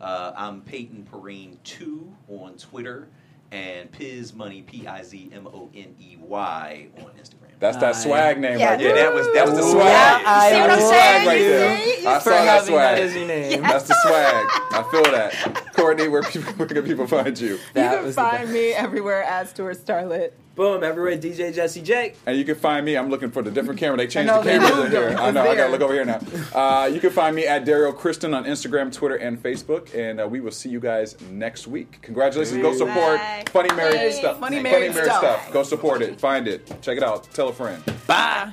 [0.01, 3.09] Uh, I'm Peyton Perrine two on Twitter
[3.53, 7.37] and Piz Money P I Z M O N E Y on Instagram.
[7.59, 8.03] That's that Nice.
[8.05, 8.71] swag name Yeah.
[8.71, 9.87] right yeah, that was that was the swag.
[9.87, 11.27] Yeah, I See what I'm saying?
[11.27, 11.79] right You there.
[11.79, 12.07] see?
[12.07, 12.99] I saw that having that swag.
[13.01, 13.63] as your name.
[13.63, 14.47] That's the swag.
[14.73, 15.73] I feel that.
[15.75, 17.59] Courtney, where people where can people find you?
[17.75, 20.33] That you can find me everywhere as Stuart Starlet.
[20.57, 22.15] Boom, everywhere DJ Jesse J.
[22.27, 22.97] And you can find me.
[22.97, 23.97] I'm looking for the different camera.
[23.97, 25.17] They changed know, the they cameras in here.
[25.19, 25.43] I know.
[25.43, 26.21] It's I gotta look over here now.
[26.55, 29.95] Uh, you can find me at Daryl Kristen on Instagram, Twitter, and Facebook.
[29.95, 31.99] And uh, we will see you guys next week.
[32.03, 32.61] Congratulations.
[32.61, 33.45] Go support Bye.
[33.47, 34.13] Funny Married Yay.
[34.13, 34.41] Stuff.
[34.41, 35.53] Funny Married Stuff.
[35.53, 36.21] Go support it.
[36.21, 36.67] Find it.
[36.83, 37.25] Check it out.
[37.33, 37.83] Tell a friend.
[38.07, 38.53] Bye.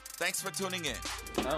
[0.21, 0.95] Thanks for tuning in.
[1.39, 1.57] Oh.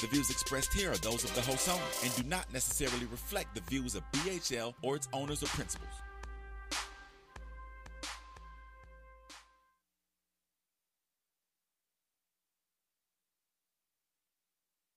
[0.00, 3.56] The views expressed here are those of the host only and do not necessarily reflect
[3.56, 5.90] the views of BHL or its owners or principals.